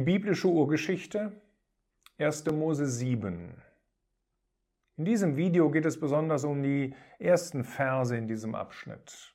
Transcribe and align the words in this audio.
Die 0.00 0.06
biblische 0.06 0.48
Urgeschichte 0.48 1.30
1. 2.16 2.46
Mose 2.52 2.86
7. 2.86 3.52
In 4.96 5.04
diesem 5.04 5.36
Video 5.36 5.70
geht 5.70 5.84
es 5.84 6.00
besonders 6.00 6.44
um 6.44 6.62
die 6.62 6.94
ersten 7.18 7.64
Verse 7.64 8.16
in 8.16 8.26
diesem 8.26 8.54
Abschnitt. 8.54 9.34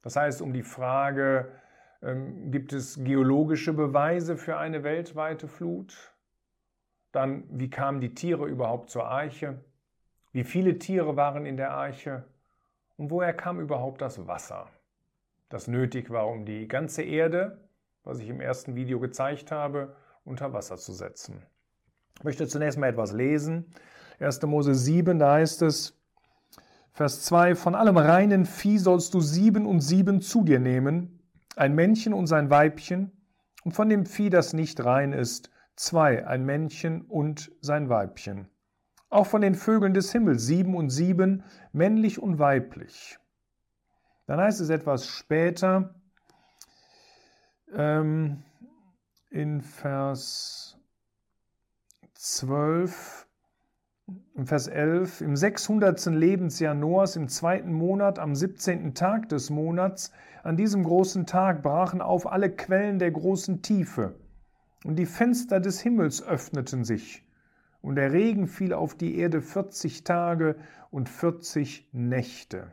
Das 0.00 0.16
heißt 0.16 0.40
um 0.40 0.54
die 0.54 0.62
Frage, 0.62 1.52
ähm, 2.00 2.50
gibt 2.50 2.72
es 2.72 3.04
geologische 3.04 3.74
Beweise 3.74 4.38
für 4.38 4.56
eine 4.56 4.84
weltweite 4.84 5.48
Flut? 5.48 6.14
Dann, 7.12 7.44
wie 7.50 7.68
kamen 7.68 8.00
die 8.00 8.14
Tiere 8.14 8.46
überhaupt 8.46 8.88
zur 8.88 9.06
Arche? 9.06 9.62
Wie 10.32 10.44
viele 10.44 10.78
Tiere 10.78 11.16
waren 11.16 11.44
in 11.44 11.58
der 11.58 11.72
Arche? 11.72 12.24
Und 12.96 13.10
woher 13.10 13.34
kam 13.34 13.60
überhaupt 13.60 14.00
das 14.00 14.26
Wasser, 14.26 14.66
das 15.50 15.68
nötig 15.68 16.08
war, 16.08 16.26
um 16.26 16.46
die 16.46 16.68
ganze 16.68 17.02
Erde, 17.02 17.69
was 18.04 18.18
ich 18.18 18.28
im 18.28 18.40
ersten 18.40 18.74
Video 18.74 19.00
gezeigt 19.00 19.50
habe, 19.50 19.94
unter 20.24 20.52
Wasser 20.52 20.76
zu 20.76 20.92
setzen? 20.92 21.42
Ich 22.18 22.24
möchte 22.24 22.46
zunächst 22.46 22.78
mal 22.78 22.88
etwas 22.88 23.12
lesen. 23.12 23.72
1. 24.18 24.42
Mose 24.42 24.74
7, 24.74 25.18
da 25.18 25.34
heißt 25.34 25.62
es, 25.62 25.96
Vers 26.92 27.22
2, 27.24 27.54
von 27.54 27.74
allem 27.74 27.96
reinen 27.96 28.44
Vieh 28.44 28.78
sollst 28.78 29.14
du 29.14 29.20
sieben 29.20 29.64
und 29.64 29.80
sieben 29.80 30.20
zu 30.20 30.44
dir 30.44 30.58
nehmen, 30.58 31.20
ein 31.56 31.74
Männchen 31.74 32.12
und 32.12 32.26
sein 32.26 32.50
Weibchen, 32.50 33.12
und 33.64 33.72
von 33.72 33.88
dem 33.88 34.06
Vieh, 34.06 34.30
das 34.30 34.52
nicht 34.52 34.84
rein 34.84 35.12
ist, 35.12 35.50
zwei, 35.76 36.26
ein 36.26 36.44
Männchen 36.44 37.02
und 37.02 37.52
sein 37.60 37.88
Weibchen. 37.88 38.48
Auch 39.08 39.26
von 39.26 39.40
den 39.40 39.54
Vögeln 39.54 39.94
des 39.94 40.12
Himmels 40.12 40.46
sieben 40.46 40.74
und 40.74 40.90
sieben, 40.90 41.42
männlich 41.72 42.20
und 42.20 42.38
weiblich. 42.38 43.18
Dann 44.26 44.40
heißt 44.40 44.60
es 44.60 44.70
etwas 44.70 45.06
später 45.06 45.94
ähm, 47.76 48.42
in 49.30 49.60
Vers 49.60 50.78
12, 52.14 53.26
im 54.34 54.46
Vers 54.46 54.66
11, 54.66 55.20
im 55.20 55.36
600. 55.36 56.06
Lebensjahr 56.06 56.74
Noahs, 56.74 57.16
im 57.16 57.28
zweiten 57.28 57.72
Monat, 57.72 58.18
am 58.18 58.34
17. 58.34 58.94
Tag 58.94 59.28
des 59.28 59.50
Monats, 59.50 60.12
an 60.42 60.56
diesem 60.56 60.82
großen 60.82 61.26
Tag 61.26 61.62
brachen 61.62 62.00
auf 62.00 62.30
alle 62.30 62.50
Quellen 62.50 62.98
der 62.98 63.10
großen 63.10 63.62
Tiefe, 63.62 64.16
und 64.84 64.96
die 64.96 65.06
Fenster 65.06 65.60
des 65.60 65.80
Himmels 65.80 66.22
öffneten 66.22 66.84
sich, 66.84 67.24
und 67.82 67.94
der 67.94 68.12
Regen 68.12 68.48
fiel 68.48 68.72
auf 68.72 68.94
die 68.94 69.16
Erde 69.16 69.40
40 69.40 70.04
Tage 70.04 70.56
und 70.90 71.08
40 71.08 71.88
Nächte. 71.92 72.72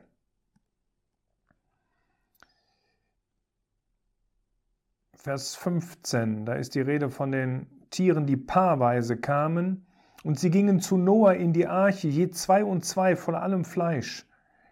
Vers 5.19 5.55
15, 5.55 6.45
da 6.45 6.53
ist 6.53 6.75
die 6.75 6.81
Rede 6.81 7.09
von 7.09 7.31
den 7.31 7.65
Tieren, 7.89 8.27
die 8.27 8.37
paarweise 8.37 9.17
kamen, 9.17 9.87
und 10.23 10.39
sie 10.39 10.51
gingen 10.51 10.79
zu 10.79 10.95
Noah 10.95 11.33
in 11.33 11.53
die 11.53 11.65
Arche, 11.65 12.07
je 12.07 12.29
zwei 12.29 12.63
und 12.63 12.85
zwei 12.85 13.15
voll 13.15 13.35
allem 13.35 13.65
Fleisch, 13.65 14.27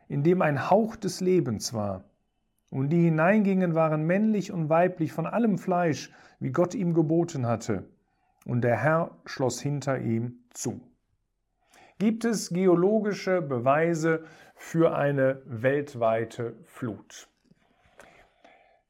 in 0.07 0.21
dem 0.21 0.43
ein 0.43 0.69
Hauch 0.69 0.95
des 0.95 1.19
Lebens 1.19 1.73
war. 1.73 2.05
Und 2.69 2.89
die 2.89 3.01
hineingingen, 3.01 3.73
waren 3.73 4.05
männlich 4.05 4.51
und 4.51 4.69
weiblich 4.69 5.13
von 5.13 5.25
allem 5.25 5.57
Fleisch, 5.57 6.11
wie 6.39 6.51
Gott 6.51 6.75
ihm 6.75 6.93
geboten 6.93 7.47
hatte. 7.47 7.89
Und 8.45 8.61
der 8.61 8.77
Herr 8.77 9.17
schloss 9.25 9.59
hinter 9.59 9.99
ihm 9.99 10.43
zu. 10.51 10.79
Gibt 11.97 12.23
es 12.23 12.49
geologische 12.49 13.41
Beweise 13.41 14.25
für 14.55 14.95
eine 14.95 15.41
weltweite 15.45 16.55
Flut? 16.66 17.29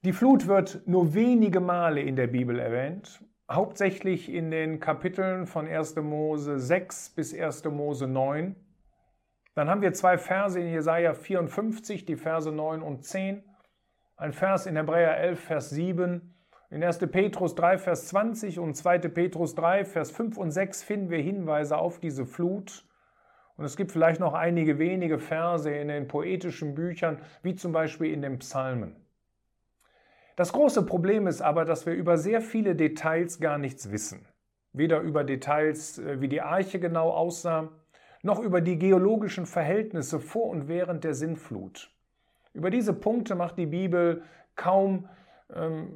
Die 0.06 0.14
Flut 0.14 0.46
wird 0.46 0.84
nur 0.86 1.16
wenige 1.16 1.60
Male 1.60 2.00
in 2.00 2.16
der 2.16 2.28
Bibel 2.28 2.60
erwähnt 2.60 3.22
hauptsächlich 3.52 4.32
in 4.32 4.52
den 4.52 4.80
Kapiteln 4.80 5.48
von 5.48 5.68
1. 5.68 5.96
Mose 5.96 6.60
6 6.60 7.10
bis 7.16 7.34
1. 7.34 7.64
Mose 7.66 8.08
9. 8.08 8.56
Dann 9.56 9.68
haben 9.68 9.82
wir 9.82 9.94
zwei 9.94 10.20
Verse 10.20 10.60
in 10.60 10.68
Jesaja 10.68 11.16
54, 11.16 12.06
die 12.06 12.18
Verse 12.18 12.52
9 12.52 12.84
und 12.84 13.04
10. 13.04 13.44
Ein 14.16 14.32
Vers 14.32 14.68
in 14.68 14.76
Hebräer 14.76 15.18
11, 15.18 15.40
Vers 15.40 15.70
7. 15.72 16.36
In 16.70 16.84
1. 16.84 17.00
Petrus 17.12 17.56
3, 17.56 17.80
Vers 17.80 18.08
20 18.10 18.60
und 18.60 18.76
2. 18.76 19.00
Petrus 19.00 19.56
3, 19.56 19.86
Vers 19.86 20.12
5 20.12 20.38
und 20.38 20.52
6 20.52 20.84
finden 20.84 21.10
wir 21.10 21.20
Hinweise 21.20 21.80
auf 21.80 22.00
diese 22.00 22.28
Flut. 22.28 22.86
Und 23.58 23.66
es 23.66 23.76
gibt 23.76 23.92
vielleicht 23.92 24.20
noch 24.20 24.36
einige 24.36 24.78
wenige 24.78 25.18
Verse 25.18 25.72
in 25.72 25.88
den 25.88 26.08
poetischen 26.08 26.76
Büchern, 26.76 27.22
wie 27.42 27.56
zum 27.56 27.72
Beispiel 27.72 28.14
in 28.14 28.22
den 28.22 28.38
Psalmen. 28.38 29.05
Das 30.36 30.52
große 30.52 30.86
Problem 30.86 31.28
ist 31.28 31.42
aber, 31.42 31.66
dass 31.66 31.86
wir 31.86 31.94
über 31.94 32.18
sehr 32.18 32.42
viele 32.42 32.76
Details 32.76 33.40
gar 33.40 33.58
nichts 33.58 33.92
wissen. 33.92 34.28
Weder 34.74 35.00
über 35.00 35.24
Details, 35.24 35.98
äh, 35.98 36.20
wie 36.20 36.28
die 36.28 36.42
Arche 36.42 36.80
genau 36.80 37.12
aussah, 37.12 37.72
noch 38.22 38.40
über 38.40 38.60
die 38.60 38.78
geologischen 38.78 39.46
Verhältnisse 39.46 40.20
vor 40.20 40.50
und 40.50 40.68
während 40.68 41.04
der 41.04 41.14
Sintflut. 41.14 41.92
Über 42.54 42.70
diese 42.70 42.94
Punkte 42.94 43.36
macht 43.36 43.58
die 43.58 43.68
Bibel 43.68 44.24
kaum 44.56 45.08
ähm, 45.54 45.94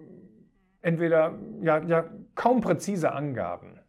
entweder 0.81 1.39
ja, 1.61 1.79
ja 1.83 2.05
kaum 2.35 2.61
präzise 2.61 3.11
Angaben. 3.11 3.79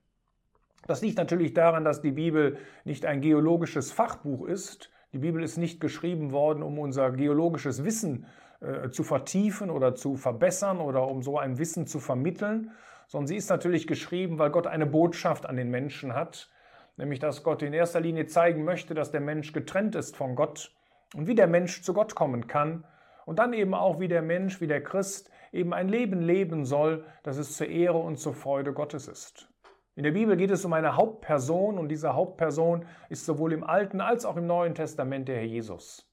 Das 0.87 1.03
liegt 1.03 1.19
natürlich 1.19 1.55
daran, 1.55 1.85
dass 1.85 2.01
die 2.01 2.13
Bibel 2.13 2.57
nicht 2.85 3.05
ein 3.07 3.21
geologisches 3.21 3.93
Fachbuch 3.93 4.47
ist. 4.47 4.91
Die 5.13 5.19
Bibel 5.19 5.43
ist 5.43 5.57
nicht 5.57 5.81
geschrieben 5.81 6.33
worden, 6.33 6.63
um 6.63 6.79
unser 6.79 7.11
geologisches 7.13 7.85
Wissen 7.85 8.27
äh, 8.61 8.91
zu 8.91 9.03
vertiefen 9.03 9.71
oder 9.71 9.95
zu 9.95 10.17
verbessern 10.17 10.79
oder 10.79 11.09
um 11.09 11.23
so 11.23 11.39
ein 11.39 11.59
Wissen 11.59 11.87
zu 11.87 11.99
vermitteln, 11.99 12.73
sondern 13.07 13.27
sie 13.27 13.37
ist 13.37 13.51
natürlich 13.51 13.87
geschrieben, 13.87 14.39
weil 14.39 14.51
Gott 14.51 14.67
eine 14.67 14.87
Botschaft 14.87 15.47
an 15.47 15.57
den 15.57 15.71
Menschen 15.71 16.15
hat, 16.15 16.51
nämlich 16.97 17.19
dass 17.19 17.43
Gott 17.43 17.63
in 17.63 17.73
erster 17.73 18.01
Linie 18.01 18.27
zeigen 18.27 18.65
möchte, 18.65 18.95
dass 18.95 19.11
der 19.11 19.21
Mensch 19.21 19.53
getrennt 19.53 19.95
ist 19.95 20.17
von 20.17 20.37
Gott 20.37 20.75
und 21.15 21.27
wie 21.27 21.35
der 21.35 21.47
Mensch 21.47 21.83
zu 21.83 21.95
Gott 21.95 22.15
kommen 22.15 22.47
kann 22.47 22.85
und 23.27 23.39
dann 23.39 23.53
eben 23.53 23.75
auch 23.75 23.99
wie 23.99 24.09
der 24.09 24.23
Mensch, 24.23 24.61
wie 24.61 24.67
der 24.67 24.83
Christ 24.83 25.31
eben 25.53 25.73
ein 25.73 25.89
Leben 25.89 26.21
leben 26.21 26.65
soll, 26.65 27.05
das 27.23 27.39
es 27.39 27.57
zur 27.57 27.69
Ehre 27.69 27.99
und 27.99 28.19
zur 28.19 28.35
Freude 28.35 28.73
Gottes 28.73 29.09
ist. 29.09 29.49
In 29.97 30.05
der 30.05 30.13
Bibel 30.13 30.37
geht 30.37 30.51
es 30.51 30.65
um 30.65 30.73
eine 30.73 30.97
Hauptperson 30.97 31.79
und 31.79 31.89
diese 31.89 32.15
Hauptperson 32.15 32.87
ist 33.09 33.27
sowohl 33.27 33.53
im 33.53 33.65
Alten 33.65 34.01
als 34.01 34.25
auch 34.25 34.37
im 34.37 34.47
Neuen 34.47 34.75
Testament 34.75 35.29
der 35.29 35.37
Herr 35.37 35.45
Jesus. 35.45 36.10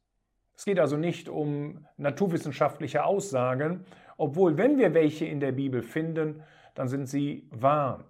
Es 0.57 0.65
geht 0.65 0.79
also 0.79 0.97
nicht 0.97 1.29
um 1.29 1.85
naturwissenschaftliche 1.97 3.05
Aussagen, 3.05 3.85
obwohl 4.17 4.57
wenn 4.57 4.79
wir 4.79 4.95
welche 4.95 5.25
in 5.25 5.39
der 5.39 5.51
Bibel 5.51 5.83
finden, 5.83 6.41
dann 6.73 6.87
sind 6.87 7.05
sie 7.05 7.47
wahr. 7.51 8.05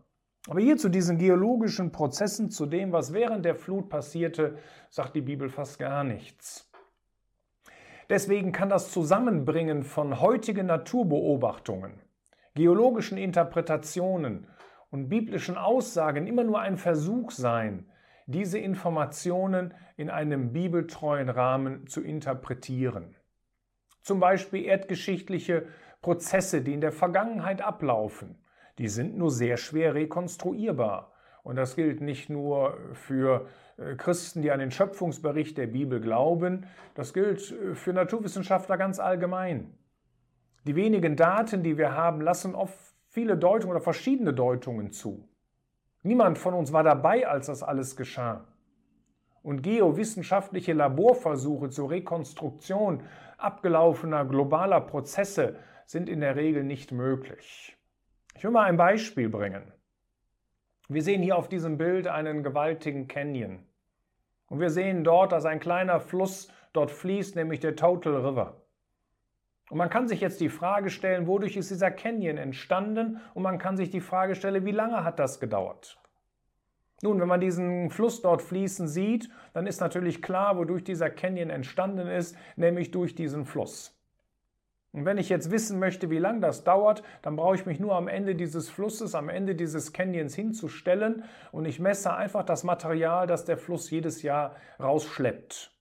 Aber 0.50 0.62
hier 0.62 0.78
zu 0.78 0.88
diesen 0.88 1.18
geologischen 1.18 1.92
Prozessen, 1.92 2.50
zu 2.50 2.66
dem, 2.66 2.94
was 2.94 3.12
während 3.12 3.44
der 3.44 3.56
Flut 3.56 3.90
passierte, 3.90 4.58
sagt 4.90 5.16
die 5.16 5.22
Bibel 5.22 5.50
fast 5.50 5.78
gar 5.78 6.06
nichts. 6.06 6.72
Deswegen 8.10 8.54
kann 8.54 8.70
das 8.70 8.94
Zusammenbringen 8.94 9.84
von 9.84 10.22
heutigen 10.22 10.68
Naturbeobachtungen, 10.68 12.00
geologischen 12.56 13.18
Interpretationen 13.18 14.48
und 14.90 15.10
biblischen 15.10 15.58
Aussagen 15.58 16.26
immer 16.26 16.46
nur 16.46 16.62
ein 16.62 16.78
Versuch 16.78 17.32
sein, 17.32 17.86
diese 18.28 18.60
Informationen 18.60 19.74
in 19.96 20.10
einem 20.10 20.54
bibeltreuen 20.54 21.30
Rahmen 21.30 21.88
zu 21.88 22.04
interpretieren. 22.04 23.16
Zum 24.02 24.20
Beispiel 24.20 24.66
erdgeschichtliche 24.66 25.66
Prozesse, 26.02 26.62
die 26.62 26.74
in 26.74 26.82
der 26.82 26.92
Vergangenheit 26.92 27.62
ablaufen, 27.62 28.38
die 28.78 28.90
sind 28.90 29.18
nur 29.18 29.32
sehr 29.32 29.58
schwer 29.58 29.96
rekonstruierbar. 29.96 31.14
Und 31.44 31.56
das 31.56 31.76
gilt 31.76 32.02
nicht 32.02 32.30
nur 32.30 32.78
für 32.94 33.48
äh, 33.78 33.96
Christen, 33.96 34.42
die 34.42 34.52
an 34.52 34.60
den 34.60 34.72
Schöpfungsbericht 34.72 35.58
der 35.58 35.68
Bibel 35.68 36.02
glauben, 36.02 36.66
das 36.94 37.14
gilt 37.14 37.52
äh, 37.52 37.74
für 37.74 37.94
Naturwissenschaftler 37.94 38.78
ganz 38.78 39.00
allgemein. 39.00 39.74
Die 40.66 40.76
wenigen 40.76 41.16
Daten, 41.16 41.64
die 41.64 41.78
wir 41.78 41.94
haben, 41.94 42.20
lassen 42.20 42.54
oft 42.54 42.78
viele 43.08 43.38
Deutungen 43.38 43.72
oder 43.72 43.82
verschiedene 43.82 44.34
Deutungen 44.34 44.92
zu. 44.92 45.30
Niemand 46.08 46.38
von 46.38 46.54
uns 46.54 46.72
war 46.72 46.84
dabei, 46.84 47.28
als 47.28 47.48
das 47.48 47.64
alles 47.64 47.98
geschah. 47.98 48.46
Und 49.44 49.62
geowissenschaftliche 49.62 50.72
Laborversuche 50.72 51.70
zur 51.70 51.92
Rekonstruktion 51.92 53.04
abgelaufener 53.38 54.24
globaler 54.24 54.80
Prozesse 54.80 55.58
sind 55.86 56.08
in 56.08 56.22
der 56.22 56.38
Regel 56.38 56.64
nicht 56.64 56.94
möglich. 56.94 57.76
Ich 58.36 58.44
will 58.46 58.52
mal 58.52 58.64
ein 58.64 58.78
Beispiel 58.78 59.28
bringen. 59.28 59.74
Wir 60.88 61.04
sehen 61.04 61.22
hier 61.22 61.36
auf 61.36 61.50
diesem 61.50 61.78
Bild 61.78 62.08
einen 62.08 62.42
gewaltigen 62.42 63.10
Canyon. 63.10 63.66
Und 64.48 64.62
wir 64.62 64.70
sehen 64.70 65.04
dort, 65.04 65.34
dass 65.34 65.44
ein 65.44 65.60
kleiner 65.60 66.00
Fluss 66.00 66.50
dort 66.72 66.90
fließt, 66.90 67.36
nämlich 67.36 67.60
der 67.60 67.76
Total 67.76 68.16
River. 68.16 68.62
Und 69.70 69.78
man 69.78 69.90
kann 69.90 70.08
sich 70.08 70.22
jetzt 70.22 70.40
die 70.40 70.50
Frage 70.50 70.90
stellen, 70.90 71.28
wodurch 71.28 71.58
ist 71.58 71.72
dieser 71.72 71.92
Canyon 71.92 72.38
entstanden? 72.38 73.20
Und 73.34 73.44
man 73.44 73.58
kann 73.58 73.76
sich 73.76 73.90
die 73.90 74.02
Frage 74.02 74.36
stellen, 74.36 74.66
wie 74.66 74.72
lange 74.72 75.04
hat 75.04 75.20
das 75.20 75.40
gedauert? 75.40 76.00
Nun, 77.04 77.20
wenn 77.20 77.28
man 77.28 77.42
diesen 77.42 77.90
Fluss 77.92 78.22
dort 78.22 78.42
fließen 78.42 78.88
sieht, 78.88 79.30
dann 79.54 79.68
ist 79.68 79.82
natürlich 79.82 80.22
klar, 80.22 80.58
wodurch 80.58 80.84
dieser 80.84 81.10
Canyon 81.10 81.50
entstanden 81.50 82.08
ist, 82.08 82.36
nämlich 82.56 82.92
durch 82.92 83.14
diesen 83.14 83.46
Fluss. 83.46 83.94
Und 84.94 85.06
wenn 85.06 85.20
ich 85.20 85.30
jetzt 85.30 85.52
wissen 85.52 85.78
möchte, 85.78 86.10
wie 86.10 86.18
lange 86.18 86.40
das 86.40 86.64
dauert, 86.64 87.04
dann 87.22 87.36
brauche 87.36 87.54
ich 87.54 87.68
mich 87.68 87.80
nur 87.80 87.96
am 87.96 88.08
Ende 88.08 88.34
dieses 88.34 88.68
Flusses, 88.68 89.14
am 89.14 89.30
Ende 89.30 89.54
dieses 89.54 89.94
Canyons 89.94 90.34
hinzustellen 90.34 91.24
und 91.52 91.66
ich 91.66 91.80
messe 91.80 92.16
einfach 92.16 92.44
das 92.44 92.64
Material, 92.64 93.28
das 93.28 93.46
der 93.46 93.58
Fluss 93.58 93.92
jedes 93.92 94.24
Jahr 94.24 94.56
rausschleppt. 94.80 95.77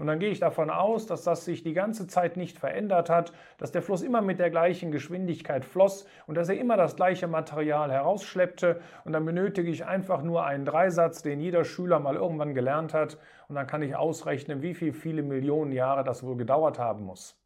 Und 0.00 0.06
dann 0.06 0.18
gehe 0.18 0.30
ich 0.30 0.40
davon 0.40 0.70
aus, 0.70 1.04
dass 1.04 1.24
das 1.24 1.44
sich 1.44 1.62
die 1.62 1.74
ganze 1.74 2.06
Zeit 2.06 2.38
nicht 2.38 2.58
verändert 2.58 3.10
hat, 3.10 3.34
dass 3.58 3.70
der 3.70 3.82
Fluss 3.82 4.00
immer 4.00 4.22
mit 4.22 4.38
der 4.38 4.48
gleichen 4.48 4.92
Geschwindigkeit 4.92 5.62
floss 5.62 6.06
und 6.26 6.36
dass 6.36 6.48
er 6.48 6.56
immer 6.56 6.78
das 6.78 6.96
gleiche 6.96 7.26
Material 7.26 7.92
herausschleppte. 7.92 8.80
Und 9.04 9.12
dann 9.12 9.26
benötige 9.26 9.70
ich 9.70 9.84
einfach 9.84 10.22
nur 10.22 10.46
einen 10.46 10.64
Dreisatz, 10.64 11.20
den 11.20 11.38
jeder 11.38 11.64
Schüler 11.64 12.00
mal 12.00 12.16
irgendwann 12.16 12.54
gelernt 12.54 12.94
hat. 12.94 13.18
Und 13.48 13.56
dann 13.56 13.66
kann 13.66 13.82
ich 13.82 13.94
ausrechnen, 13.94 14.62
wie 14.62 14.72
viele, 14.72 14.94
viele 14.94 15.22
Millionen 15.22 15.72
Jahre 15.72 16.02
das 16.02 16.22
wohl 16.24 16.38
gedauert 16.38 16.78
haben 16.78 17.04
muss. 17.04 17.38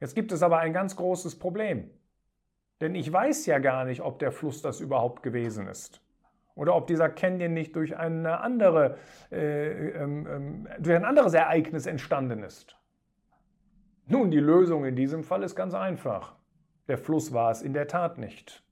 Jetzt 0.00 0.16
gibt 0.16 0.32
es 0.32 0.42
aber 0.42 0.58
ein 0.58 0.72
ganz 0.72 0.96
großes 0.96 1.38
Problem. 1.38 1.88
Denn 2.80 2.96
ich 2.96 3.12
weiß 3.12 3.46
ja 3.46 3.60
gar 3.60 3.84
nicht, 3.84 4.00
ob 4.00 4.18
der 4.18 4.32
Fluss 4.32 4.60
das 4.60 4.80
überhaupt 4.80 5.22
gewesen 5.22 5.68
ist 5.68 6.02
oder 6.58 6.74
ob 6.74 6.88
dieser 6.88 7.08
Canyon 7.08 7.54
nicht 7.54 7.76
durch, 7.76 7.96
eine 7.96 8.40
andere, 8.40 8.96
äh, 9.30 9.90
ähm, 9.90 10.26
ähm, 10.26 10.68
durch 10.80 10.96
ein 10.96 11.04
anderes 11.04 11.32
Ereignis 11.32 11.86
entstanden 11.86 12.42
ist. 12.42 12.76
Nun, 14.06 14.32
die 14.32 14.40
Lösung 14.40 14.84
in 14.84 14.96
diesem 14.96 15.22
Fall 15.22 15.44
ist 15.44 15.54
ganz 15.54 15.72
einfach. 15.72 16.34
Der 16.88 16.98
Fluss 16.98 17.32
war 17.32 17.52
es 17.52 17.62
in 17.62 17.74
der 17.74 17.86
Tat 17.86 18.18
nicht. 18.18 18.64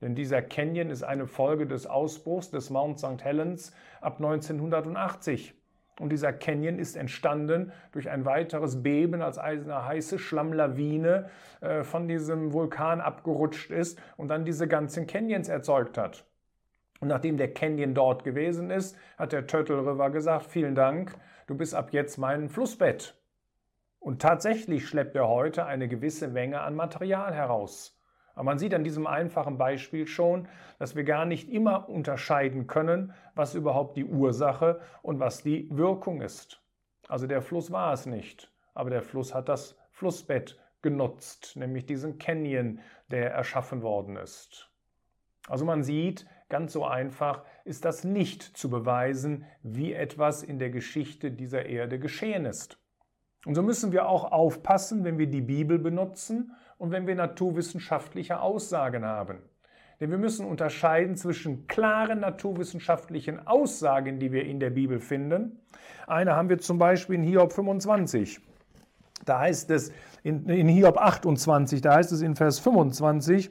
Denn 0.00 0.14
dieser 0.14 0.42
Canyon 0.42 0.90
ist 0.90 1.02
eine 1.02 1.26
Folge 1.26 1.66
des 1.66 1.88
Ausbruchs 1.88 2.50
des 2.50 2.70
Mount 2.70 3.00
St. 3.00 3.24
Helens 3.24 3.74
ab 4.00 4.18
1980. 4.18 5.54
Und 5.98 6.10
dieser 6.10 6.32
Canyon 6.32 6.78
ist 6.78 6.96
entstanden 6.96 7.72
durch 7.90 8.10
ein 8.10 8.24
weiteres 8.24 8.82
Beben, 8.82 9.22
als 9.22 9.38
eine 9.38 9.86
heiße 9.86 10.20
Schlammlawine 10.20 11.30
äh, 11.60 11.82
von 11.82 12.06
diesem 12.06 12.52
Vulkan 12.52 13.00
abgerutscht 13.00 13.72
ist 13.72 14.00
und 14.16 14.28
dann 14.28 14.44
diese 14.44 14.68
ganzen 14.68 15.08
Canyons 15.08 15.48
erzeugt 15.48 15.98
hat. 15.98 16.24
Und 17.00 17.08
nachdem 17.08 17.36
der 17.36 17.52
Canyon 17.52 17.94
dort 17.94 18.24
gewesen 18.24 18.70
ist, 18.70 18.96
hat 19.18 19.32
der 19.32 19.46
Turtle 19.46 19.78
River 19.78 20.10
gesagt, 20.10 20.46
vielen 20.46 20.74
Dank, 20.74 21.14
du 21.46 21.56
bist 21.56 21.74
ab 21.74 21.92
jetzt 21.92 22.18
mein 22.18 22.48
Flussbett. 22.48 23.16
Und 23.98 24.20
tatsächlich 24.20 24.86
schleppt 24.86 25.16
er 25.16 25.28
heute 25.28 25.66
eine 25.66 25.88
gewisse 25.88 26.28
Menge 26.28 26.60
an 26.60 26.74
Material 26.74 27.34
heraus. 27.34 27.98
Aber 28.34 28.44
man 28.44 28.58
sieht 28.58 28.74
an 28.74 28.84
diesem 28.84 29.06
einfachen 29.06 29.58
Beispiel 29.58 30.06
schon, 30.06 30.48
dass 30.78 30.96
wir 30.96 31.04
gar 31.04 31.24
nicht 31.24 31.48
immer 31.48 31.88
unterscheiden 31.88 32.66
können, 32.66 33.14
was 33.34 33.54
überhaupt 33.54 33.96
die 33.96 34.04
Ursache 34.04 34.80
und 35.02 35.20
was 35.20 35.42
die 35.42 35.68
Wirkung 35.70 36.20
ist. 36.20 36.60
Also 37.08 37.26
der 37.26 37.42
Fluss 37.42 37.70
war 37.70 37.92
es 37.92 38.06
nicht, 38.06 38.52
aber 38.74 38.90
der 38.90 39.02
Fluss 39.02 39.34
hat 39.34 39.48
das 39.48 39.78
Flussbett 39.90 40.58
genutzt, 40.82 41.56
nämlich 41.56 41.86
diesen 41.86 42.18
Canyon, 42.18 42.80
der 43.10 43.32
erschaffen 43.32 43.82
worden 43.82 44.16
ist. 44.16 44.70
Also 45.48 45.64
man 45.64 45.82
sieht, 45.82 46.26
ganz 46.48 46.72
so 46.72 46.84
einfach 46.84 47.44
ist 47.64 47.84
das 47.84 48.04
nicht 48.04 48.42
zu 48.42 48.70
beweisen, 48.70 49.44
wie 49.62 49.92
etwas 49.92 50.42
in 50.42 50.58
der 50.58 50.70
Geschichte 50.70 51.30
dieser 51.30 51.66
Erde 51.66 51.98
geschehen 51.98 52.44
ist. 52.44 52.78
Und 53.46 53.54
so 53.54 53.62
müssen 53.62 53.92
wir 53.92 54.08
auch 54.08 54.32
aufpassen, 54.32 55.04
wenn 55.04 55.18
wir 55.18 55.26
die 55.26 55.42
Bibel 55.42 55.78
benutzen 55.78 56.52
und 56.78 56.90
wenn 56.90 57.06
wir 57.06 57.14
naturwissenschaftliche 57.14 58.40
Aussagen 58.40 59.04
haben. 59.04 59.42
Denn 60.00 60.10
wir 60.10 60.18
müssen 60.18 60.46
unterscheiden 60.46 61.16
zwischen 61.16 61.66
klaren 61.66 62.20
naturwissenschaftlichen 62.20 63.46
Aussagen, 63.46 64.18
die 64.18 64.32
wir 64.32 64.44
in 64.44 64.60
der 64.60 64.70
Bibel 64.70 64.98
finden. 64.98 65.60
Eine 66.06 66.34
haben 66.34 66.48
wir 66.48 66.58
zum 66.58 66.78
Beispiel 66.78 67.16
in 67.16 67.22
Hiob 67.22 67.52
25. 67.52 68.40
Da 69.24 69.40
heißt 69.40 69.70
es, 69.70 69.92
in, 70.22 70.48
in 70.48 70.68
Hiob 70.68 70.98
28, 70.98 71.80
da 71.80 71.94
heißt 71.94 72.12
es 72.12 72.22
in 72.22 72.34
Vers 72.34 72.58
25, 72.58 73.50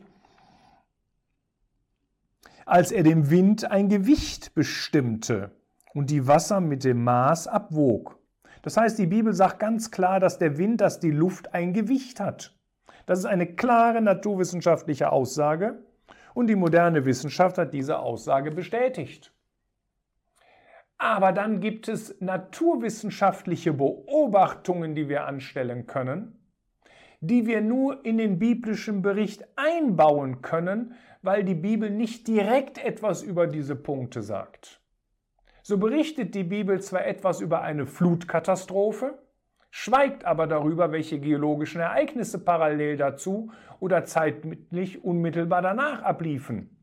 als 2.65 2.91
er 2.91 3.03
dem 3.03 3.29
Wind 3.29 3.69
ein 3.69 3.89
Gewicht 3.89 4.53
bestimmte 4.55 5.51
und 5.93 6.09
die 6.09 6.27
Wasser 6.27 6.59
mit 6.59 6.83
dem 6.83 7.03
Maß 7.03 7.47
abwog. 7.47 8.19
Das 8.61 8.77
heißt, 8.77 8.97
die 8.97 9.07
Bibel 9.07 9.33
sagt 9.33 9.59
ganz 9.59 9.91
klar, 9.91 10.19
dass 10.19 10.37
der 10.37 10.57
Wind, 10.57 10.81
dass 10.81 10.99
die 10.99 11.11
Luft 11.11 11.53
ein 11.53 11.73
Gewicht 11.73 12.19
hat. 12.19 12.55
Das 13.05 13.19
ist 13.19 13.25
eine 13.25 13.47
klare 13.47 14.01
naturwissenschaftliche 14.01 15.11
Aussage 15.11 15.83
und 16.33 16.47
die 16.47 16.55
moderne 16.55 17.05
Wissenschaft 17.05 17.57
hat 17.57 17.73
diese 17.73 17.99
Aussage 17.99 18.51
bestätigt. 18.51 19.33
Aber 20.97 21.33
dann 21.33 21.59
gibt 21.59 21.89
es 21.89 22.15
naturwissenschaftliche 22.21 23.73
Beobachtungen, 23.73 24.95
die 24.95 25.09
wir 25.09 25.25
anstellen 25.25 25.85
können, 25.85 26.42
die 27.23 27.47
wir 27.47 27.61
nur 27.61 28.03
in 28.03 28.17
den 28.17 28.37
biblischen 28.37 29.01
Bericht 29.01 29.45
einbauen 29.55 30.41
können, 30.41 30.93
weil 31.21 31.45
die 31.45 31.55
Bibel 31.55 31.89
nicht 31.89 32.27
direkt 32.27 32.83
etwas 32.83 33.23
über 33.23 33.47
diese 33.47 33.77
Punkte 33.77 34.21
sagt. 34.21 34.81
So 35.61 35.77
berichtet 35.77 36.35
die 36.35 36.43
Bibel 36.43 36.81
zwar 36.81 37.05
etwas 37.05 37.39
über 37.39 37.61
eine 37.61 37.85
Flutkatastrophe, 37.85 39.17
schweigt 39.71 40.25
aber 40.25 40.47
darüber, 40.47 40.91
welche 40.91 41.17
geologischen 41.17 41.79
Ereignisse 41.79 42.43
parallel 42.43 42.97
dazu 42.97 43.51
oder 43.79 44.03
zeitlich 44.03 45.01
unmittelbar 45.05 45.61
danach 45.61 46.01
abliefen. 46.01 46.75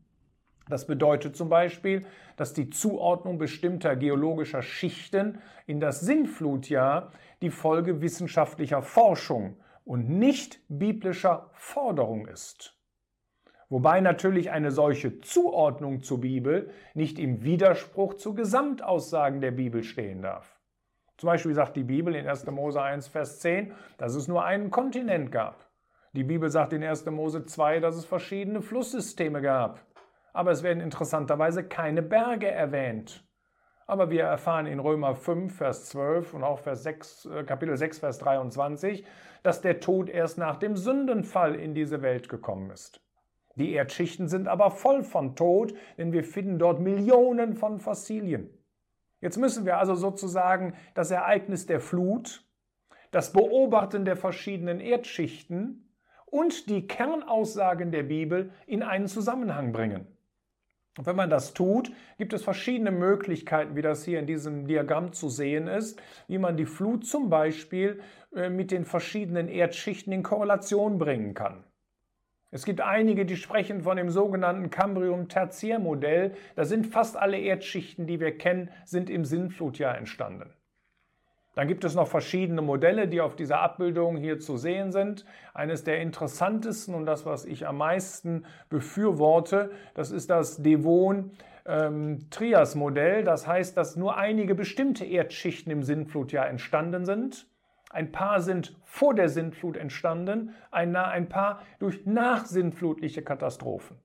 Das 0.67 0.87
bedeutet 0.87 1.35
zum 1.35 1.49
Beispiel, 1.49 2.03
dass 2.35 2.53
die 2.53 2.71
Zuordnung 2.71 3.37
bestimmter 3.37 3.95
geologischer 3.95 4.63
Schichten 4.63 5.37
in 5.67 5.79
das 5.79 5.99
Sintflutjahr 5.99 7.11
die 7.43 7.51
Folge 7.51 8.01
wissenschaftlicher 8.01 8.81
Forschung 8.81 9.57
und 9.91 10.07
nicht 10.07 10.61
biblischer 10.69 11.49
Forderung 11.51 12.25
ist. 12.25 12.79
Wobei 13.67 13.99
natürlich 13.99 14.49
eine 14.49 14.71
solche 14.71 15.19
Zuordnung 15.19 16.01
zur 16.01 16.21
Bibel 16.21 16.71
nicht 16.93 17.19
im 17.19 17.43
Widerspruch 17.43 18.13
zu 18.13 18.33
Gesamtaussagen 18.33 19.41
der 19.41 19.51
Bibel 19.51 19.83
stehen 19.83 20.21
darf. 20.21 20.61
Zum 21.17 21.27
Beispiel 21.27 21.53
sagt 21.53 21.75
die 21.75 21.83
Bibel 21.83 22.15
in 22.15 22.25
1. 22.25 22.45
Mose 22.51 22.81
1, 22.81 23.09
Vers 23.09 23.41
10, 23.41 23.73
dass 23.97 24.15
es 24.15 24.29
nur 24.29 24.45
einen 24.45 24.71
Kontinent 24.71 25.29
gab. 25.29 25.69
Die 26.13 26.23
Bibel 26.23 26.49
sagt 26.49 26.71
in 26.71 26.85
1. 26.85 27.07
Mose 27.07 27.43
2, 27.43 27.81
dass 27.81 27.97
es 27.97 28.05
verschiedene 28.05 28.61
Flusssysteme 28.61 29.41
gab. 29.41 29.85
Aber 30.31 30.51
es 30.51 30.63
werden 30.63 30.81
interessanterweise 30.81 31.65
keine 31.65 32.01
Berge 32.01 32.49
erwähnt. 32.49 33.25
Aber 33.91 34.09
wir 34.09 34.23
erfahren 34.23 34.67
in 34.67 34.79
Römer 34.79 35.15
5, 35.15 35.53
Vers 35.53 35.89
12 35.89 36.33
und 36.33 36.45
auch 36.45 36.59
Vers 36.59 36.83
6, 36.83 37.25
äh, 37.25 37.43
Kapitel 37.43 37.75
6, 37.75 37.99
Vers 37.99 38.19
23, 38.19 39.03
dass 39.43 39.59
der 39.59 39.81
Tod 39.81 40.07
erst 40.07 40.37
nach 40.37 40.55
dem 40.55 40.77
Sündenfall 40.77 41.55
in 41.55 41.73
diese 41.73 42.01
Welt 42.01 42.29
gekommen 42.29 42.71
ist. 42.71 43.01
Die 43.55 43.73
Erdschichten 43.73 44.29
sind 44.29 44.47
aber 44.47 44.71
voll 44.71 45.03
von 45.03 45.35
Tod, 45.35 45.73
denn 45.97 46.13
wir 46.13 46.23
finden 46.23 46.57
dort 46.57 46.79
Millionen 46.79 47.53
von 47.53 47.81
Fossilien. 47.81 48.49
Jetzt 49.19 49.35
müssen 49.35 49.65
wir 49.65 49.77
also 49.77 49.95
sozusagen 49.95 50.73
das 50.93 51.11
Ereignis 51.11 51.65
der 51.65 51.81
Flut, 51.81 52.45
das 53.11 53.33
Beobachten 53.33 54.05
der 54.05 54.15
verschiedenen 54.15 54.79
Erdschichten 54.79 55.91
und 56.27 56.69
die 56.69 56.87
Kernaussagen 56.87 57.91
der 57.91 58.03
Bibel 58.03 58.53
in 58.67 58.83
einen 58.83 59.07
Zusammenhang 59.09 59.73
bringen. 59.73 60.07
Und 60.97 61.05
wenn 61.05 61.15
man 61.15 61.29
das 61.29 61.53
tut, 61.53 61.91
gibt 62.17 62.33
es 62.33 62.43
verschiedene 62.43 62.91
Möglichkeiten, 62.91 63.75
wie 63.75 63.81
das 63.81 64.03
hier 64.03 64.19
in 64.19 64.27
diesem 64.27 64.67
Diagramm 64.67 65.13
zu 65.13 65.29
sehen 65.29 65.67
ist, 65.67 66.01
wie 66.27 66.37
man 66.37 66.57
die 66.57 66.65
Flut 66.65 67.05
zum 67.05 67.29
Beispiel 67.29 68.01
äh, 68.35 68.49
mit 68.49 68.71
den 68.71 68.83
verschiedenen 68.83 69.47
Erdschichten 69.47 70.11
in 70.11 70.21
Korrelation 70.21 70.97
bringen 70.97 71.33
kann. 71.33 71.63
Es 72.53 72.65
gibt 72.65 72.81
einige, 72.81 73.25
die 73.25 73.37
sprechen 73.37 73.83
von 73.83 73.95
dem 73.95 74.09
sogenannten 74.09 74.69
Cambrium-Tertiär-Modell. 74.69 76.35
Da 76.57 76.65
sind 76.65 76.87
fast 76.87 77.15
alle 77.15 77.39
Erdschichten, 77.39 78.07
die 78.07 78.19
wir 78.19 78.37
kennen, 78.37 78.69
sind 78.83 79.09
im 79.09 79.23
Sintflutjahr 79.23 79.97
entstanden. 79.97 80.53
Dann 81.55 81.67
gibt 81.67 81.83
es 81.83 81.95
noch 81.95 82.07
verschiedene 82.07 82.61
Modelle, 82.61 83.07
die 83.07 83.21
auf 83.21 83.35
dieser 83.35 83.59
Abbildung 83.59 84.17
hier 84.17 84.39
zu 84.39 84.57
sehen 84.57 84.91
sind. 84.91 85.25
Eines 85.53 85.83
der 85.83 86.01
interessantesten 86.01 86.95
und 86.95 87.05
das, 87.05 87.25
was 87.25 87.45
ich 87.45 87.67
am 87.67 87.77
meisten 87.77 88.45
befürworte, 88.69 89.71
das 89.93 90.11
ist 90.11 90.29
das 90.29 90.63
Devon-Trias-Modell. 90.63 93.19
Ähm, 93.19 93.25
das 93.25 93.47
heißt, 93.47 93.75
dass 93.75 93.97
nur 93.97 94.15
einige 94.17 94.55
bestimmte 94.55 95.03
Erdschichten 95.05 95.71
im 95.71 95.83
Sintflutjahr 95.83 96.47
entstanden 96.47 97.05
sind 97.05 97.47
ein 97.93 98.11
paar 98.11 98.41
sind 98.41 98.75
vor 98.85 99.13
der 99.13 99.29
Sintflut 99.29 99.77
entstanden, 99.77 100.55
ein, 100.71 100.95
ein 100.95 101.27
paar 101.27 101.61
durch 101.79 102.05
nachsintflutliche 102.05 103.21
Katastrophen. 103.21 103.97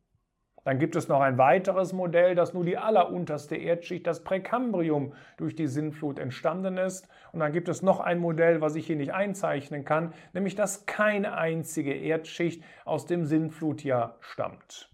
Dann 0.67 0.81
gibt 0.81 0.97
es 0.97 1.07
noch 1.07 1.21
ein 1.21 1.39
weiteres 1.39 1.93
Modell, 1.93 2.35
dass 2.35 2.53
nur 2.53 2.65
die 2.65 2.77
allerunterste 2.77 3.55
Erdschicht, 3.55 4.05
das 4.05 4.25
Präkambrium, 4.25 5.13
durch 5.37 5.55
die 5.55 5.69
Sintflut 5.69 6.19
entstanden 6.19 6.77
ist. 6.77 7.09
Und 7.31 7.39
dann 7.39 7.53
gibt 7.53 7.69
es 7.69 7.83
noch 7.83 8.01
ein 8.01 8.19
Modell, 8.19 8.61
was 8.61 8.75
ich 8.75 8.85
hier 8.85 8.97
nicht 8.97 9.15
einzeichnen 9.15 9.85
kann, 9.85 10.13
nämlich 10.33 10.57
dass 10.57 10.85
keine 10.85 11.39
einzige 11.39 11.95
Erdschicht 11.95 12.65
aus 12.85 13.07
dem 13.07 13.27
Sintflutjahr 13.27 14.17
stammt. 14.19 14.91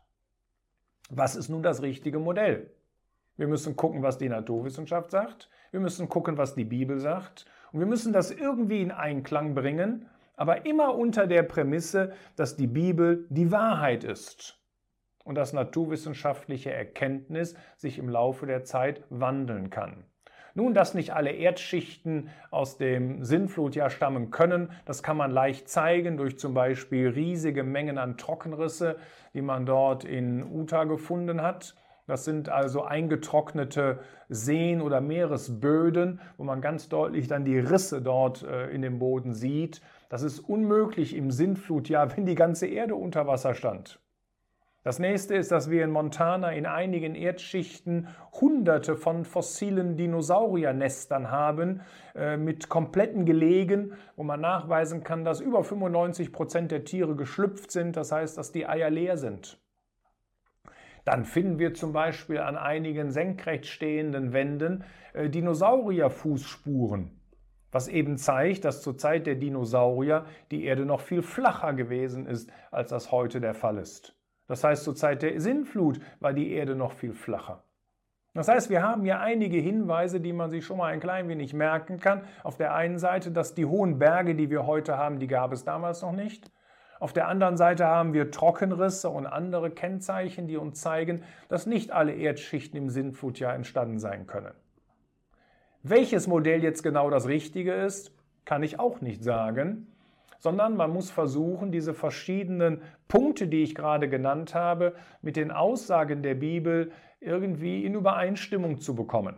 Was 1.09 1.37
ist 1.37 1.49
nun 1.49 1.63
das 1.63 1.81
richtige 1.81 2.19
Modell? 2.19 2.71
Wir 3.39 3.47
müssen 3.49 3.75
gucken, 3.75 4.03
was 4.03 4.19
die 4.19 4.29
Naturwissenschaft 4.29 5.11
sagt. 5.11 5.49
Wir 5.71 5.81
müssen 5.81 6.11
gucken, 6.11 6.37
was 6.37 6.55
die 6.55 6.67
Bibel 6.67 6.99
sagt. 6.99 7.47
Und 7.73 7.81
wir 7.81 7.87
müssen 7.87 8.13
das 8.13 8.31
irgendwie 8.31 8.83
in 8.83 8.91
Einklang 8.91 9.55
bringen, 9.55 10.05
aber 10.37 10.67
immer 10.67 10.95
unter 10.95 11.27
der 11.27 11.45
Prämisse, 11.45 12.13
dass 12.37 12.57
die 12.57 12.67
Bibel 12.67 13.25
die 13.31 13.51
Wahrheit 13.51 14.05
ist 14.05 14.62
und 15.25 15.35
dass 15.37 15.53
naturwissenschaftliche 15.53 16.73
Erkenntnis 16.73 17.55
sich 17.77 17.99
im 17.99 18.09
Laufe 18.09 18.47
der 18.47 18.65
Zeit 18.65 19.03
wandeln 19.11 19.71
kann. 19.71 20.05
Nun, 20.55 20.75
dass 20.75 20.93
nicht 20.93 21.15
alle 21.15 21.31
Erdschichten 21.31 22.29
aus 22.51 22.77
dem 22.77 23.25
Sintflutjahr 23.25 23.89
stammen 23.89 24.31
können, 24.31 24.71
das 24.85 25.03
kann 25.03 25.17
man 25.17 25.31
leicht 25.31 25.69
zeigen 25.69 26.19
durch 26.19 26.39
zum 26.39 26.53
Beispiel 26.53 27.09
riesige 27.09 27.63
Mengen 27.63 27.97
an 27.97 28.19
Trockenrisse, 28.19 28.97
die 29.33 29.41
man 29.41 29.65
dort 29.65 30.05
in 30.05 30.53
Utah 30.53 30.85
gefunden 30.85 31.41
hat. 31.41 31.75
Das 32.07 32.27
sind 32.27 32.51
also 32.51 32.83
eingetrocknete 32.83 34.01
Seen 34.29 34.83
oder 34.83 35.01
Meeresböden, 35.01 36.21
wo 36.37 36.45
man 36.45 36.61
ganz 36.61 36.91
deutlich 36.91 37.29
dann 37.29 37.47
die 37.47 37.59
Risse 37.59 38.03
dort 38.03 38.43
äh, 38.43 38.69
in 38.71 38.83
dem 38.83 38.99
Boden 38.99 39.33
sieht. 39.33 39.81
Das 40.11 40.23
ist 40.23 40.41
unmöglich 40.41 41.17
im 41.17 41.31
Sintflutjahr, 41.31 42.15
wenn 42.15 42.27
die 42.27 42.35
ganze 42.35 42.67
Erde 42.67 42.95
unter 42.95 43.27
Wasser 43.27 43.55
stand. 43.55 44.02
Das 44.85 44.99
nächste 44.99 45.37
ist, 45.37 45.53
dass 45.53 45.71
wir 45.71 45.85
in 45.85 45.93
Montana 45.93 46.53
in 46.53 46.67
einigen 46.67 47.15
Erdschichten 47.15 48.09
hunderte 48.33 48.97
von 48.97 49.25
fossilen 49.25 49.97
Dinosauriernestern 49.97 51.31
haben, 51.31 51.83
äh, 52.17 52.37
mit 52.37 52.69
kompletten 52.69 53.25
Gelegen, 53.25 53.93
wo 54.17 54.25
man 54.25 54.41
nachweisen 54.41 55.05
kann, 55.05 55.25
dass 55.25 55.41
über 55.41 55.63
95 55.63 56.33
Prozent 56.33 56.73
der 56.73 56.85
Tiere 56.85 57.15
geschlüpft 57.15 57.71
sind, 57.71 57.97
das 57.97 58.11
heißt, 58.11 58.37
dass 58.37 58.51
die 58.51 58.67
Eier 58.67 58.91
leer 58.91 59.17
sind. 59.17 59.61
Dann 61.05 61.25
finden 61.25 61.61
wir 61.61 61.75
zum 61.75 61.93
Beispiel 61.93 62.39
an 62.39 62.57
einigen 62.57 63.13
senkrecht 63.13 63.67
stehenden 63.67 64.33
Wänden 64.33 64.83
äh, 65.13 65.31
Dinosaurierfußspuren, 65.31 67.21
was 67.71 67.87
eben 67.87 68.17
zeigt, 68.17 68.65
dass 68.65 68.83
zur 68.83 68.99
Zeit 68.99 69.29
der 69.29 69.37
Dinosaurier 69.37 70.27
die 70.51 70.65
Erde 70.65 70.85
noch 70.87 71.01
viel 71.01 71.23
flacher 71.23 71.73
gewesen 71.73 72.27
ist, 72.27 72.51
als 72.73 72.91
das 72.91 73.13
heute 73.13 73.41
der 73.41 73.55
Fall 73.55 73.79
ist. 73.79 74.17
Das 74.47 74.65
heißt, 74.65 74.85
zur 74.85 74.95
Zeit 74.95 75.23
der 75.23 75.41
Sintflut 75.41 76.01
war 76.21 76.33
die 76.33 76.53
Erde 76.53 76.75
noch 76.75 76.93
viel 76.93 77.13
flacher. 77.13 77.65
Das 78.35 78.49
heißt, 78.49 78.71
wir 78.71 78.83
haben 78.83 79.03
hier 79.03 79.21
einige 79.21 79.59
Hinweise, 79.59 80.21
die 80.21 80.33
man 80.33 80.51
sich 80.51 80.65
schon 80.65 80.79
mal 80.79 80.93
ein 80.93 81.01
klein 81.01 81.29
wenig 81.29 81.53
merken 81.53 82.01
kann. 82.01 82.23
Auf 82.43 82.57
der 82.57 82.75
einen 82.75 82.99
Seite, 82.99 83.31
dass 83.31 83.55
die 83.55 83.67
hohen 83.67 83.99
Berge, 83.99 84.35
die 84.35 84.49
wir 84.49 84.67
heute 84.67 84.97
haben, 84.97 85.19
die 85.19 85.27
gab 85.27 85.53
es 85.53 85.65
damals 85.65 86.01
noch 86.01 86.13
nicht. 86.13 86.51
Auf 86.99 87.13
der 87.13 87.29
anderen 87.29 87.57
Seite 87.57 87.87
haben 87.87 88.15
wir 88.15 88.31
Trockenrisse 88.31 89.11
und 89.11 89.27
andere 89.27 89.71
Kennzeichen, 89.71 90.47
die 90.47 90.57
uns 90.57 90.81
zeigen, 90.81 91.25
dass 91.49 91.67
nicht 91.67 91.91
alle 91.91 92.15
Erdschichten 92.15 92.79
im 92.79 92.89
Sintflutjahr 92.89 93.55
entstanden 93.55 93.99
sein 93.99 94.27
können. 94.27 94.55
Welches 95.83 96.27
Modell 96.27 96.63
jetzt 96.63 96.83
genau 96.83 97.11
das 97.11 97.27
richtige 97.27 97.75
ist, 97.75 98.17
kann 98.45 98.63
ich 98.63 98.79
auch 98.79 99.01
nicht 99.01 99.25
sagen 99.25 99.92
sondern 100.43 100.77
man 100.77 100.91
muss 100.91 101.09
versuchen, 101.09 101.71
diese 101.71 101.95
verschiedenen 101.95 102.83
Punkte, 103.07 103.47
die 103.47 103.63
ich 103.63 103.77
gerade 103.77 104.09
genannt 104.09 104.57
habe, 104.57 104.97
mit 105.21 105.37
den 105.37 105.53
Aussagen 105.53 106.25
der 106.25 106.35
Bibel 106.35 106.91
irgendwie 107.21 107.85
in 107.85 107.95
Übereinstimmung 107.95 108.81
zu 108.81 108.97
bekommen. 108.97 109.37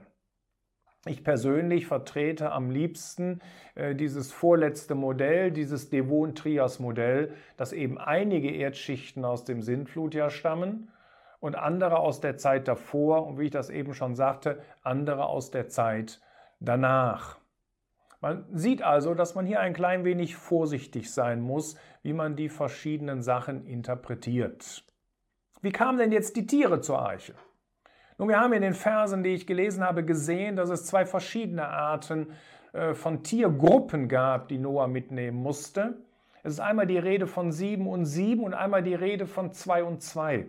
Ich 1.04 1.22
persönlich 1.22 1.86
vertrete 1.86 2.52
am 2.52 2.70
liebsten 2.70 3.40
äh, 3.74 3.94
dieses 3.94 4.32
vorletzte 4.32 4.94
Modell, 4.94 5.50
dieses 5.50 5.90
Devon-Trias-Modell, 5.90 7.34
dass 7.58 7.74
eben 7.74 7.98
einige 7.98 8.50
Erdschichten 8.50 9.26
aus 9.26 9.44
dem 9.44 9.60
Sintflutjahr 9.60 10.30
stammen 10.30 10.90
und 11.38 11.54
andere 11.54 11.98
aus 11.98 12.22
der 12.22 12.38
Zeit 12.38 12.66
davor 12.66 13.26
und 13.26 13.38
wie 13.38 13.44
ich 13.44 13.50
das 13.50 13.68
eben 13.68 13.92
schon 13.92 14.14
sagte, 14.14 14.62
andere 14.82 15.26
aus 15.26 15.50
der 15.50 15.68
Zeit 15.68 16.22
danach. 16.60 17.43
Man 18.24 18.46
sieht 18.54 18.80
also, 18.80 19.12
dass 19.12 19.34
man 19.34 19.44
hier 19.44 19.60
ein 19.60 19.74
klein 19.74 20.06
wenig 20.06 20.34
vorsichtig 20.34 21.12
sein 21.12 21.42
muss, 21.42 21.76
wie 22.02 22.14
man 22.14 22.36
die 22.36 22.48
verschiedenen 22.48 23.20
Sachen 23.20 23.66
interpretiert. 23.66 24.82
Wie 25.60 25.72
kamen 25.72 25.98
denn 25.98 26.10
jetzt 26.10 26.34
die 26.34 26.46
Tiere 26.46 26.80
zur 26.80 27.00
Arche? 27.00 27.34
Nun, 28.16 28.30
wir 28.30 28.40
haben 28.40 28.54
in 28.54 28.62
den 28.62 28.72
Versen, 28.72 29.22
die 29.24 29.34
ich 29.34 29.46
gelesen 29.46 29.84
habe, 29.84 30.06
gesehen, 30.06 30.56
dass 30.56 30.70
es 30.70 30.86
zwei 30.86 31.04
verschiedene 31.04 31.68
Arten 31.68 32.32
äh, 32.72 32.94
von 32.94 33.24
Tiergruppen 33.24 34.08
gab, 34.08 34.48
die 34.48 34.56
Noah 34.56 34.88
mitnehmen 34.88 35.42
musste. 35.42 35.98
Es 36.42 36.54
ist 36.54 36.60
einmal 36.60 36.86
die 36.86 36.96
Rede 36.96 37.26
von 37.26 37.52
sieben 37.52 37.86
und 37.86 38.06
sieben 38.06 38.42
und 38.44 38.54
einmal 38.54 38.82
die 38.82 38.94
Rede 38.94 39.26
von 39.26 39.52
zwei 39.52 39.84
und 39.84 40.00
zwei. 40.00 40.46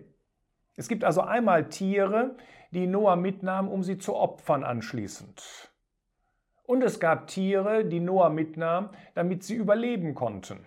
Es 0.77 0.87
gibt 0.87 1.03
also 1.03 1.19
einmal 1.19 1.67
Tiere, 1.67 2.37
die 2.71 2.87
Noah 2.87 3.17
mitnahm, 3.17 3.67
um 3.67 3.83
sie 3.83 3.97
zu 3.97 4.15
opfern 4.15 4.63
anschließend. 4.63 5.74
Und 6.67 6.83
es 6.83 6.99
gab 6.99 7.27
Tiere, 7.27 7.85
die 7.85 7.99
Noah 7.99 8.29
mitnahm, 8.29 8.89
damit 9.13 9.43
sie 9.43 9.55
überleben 9.55 10.15
konnten. 10.15 10.65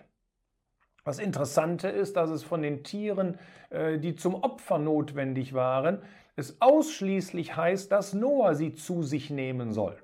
Das 1.03 1.19
Interessante 1.19 1.89
ist, 1.89 2.15
dass 2.15 2.29
es 2.29 2.43
von 2.43 2.61
den 2.61 2.83
Tieren, 2.83 3.39
äh, 3.69 3.97
die 3.97 4.15
zum 4.15 4.35
Opfer 4.35 4.77
notwendig 4.77 5.53
waren, 5.53 6.03
es 6.35 6.61
ausschließlich 6.61 7.57
heißt, 7.57 7.91
dass 7.91 8.13
Noah 8.13 8.55
sie 8.55 8.73
zu 8.73 9.03
sich 9.03 9.29
nehmen 9.29 9.73
soll. 9.73 9.97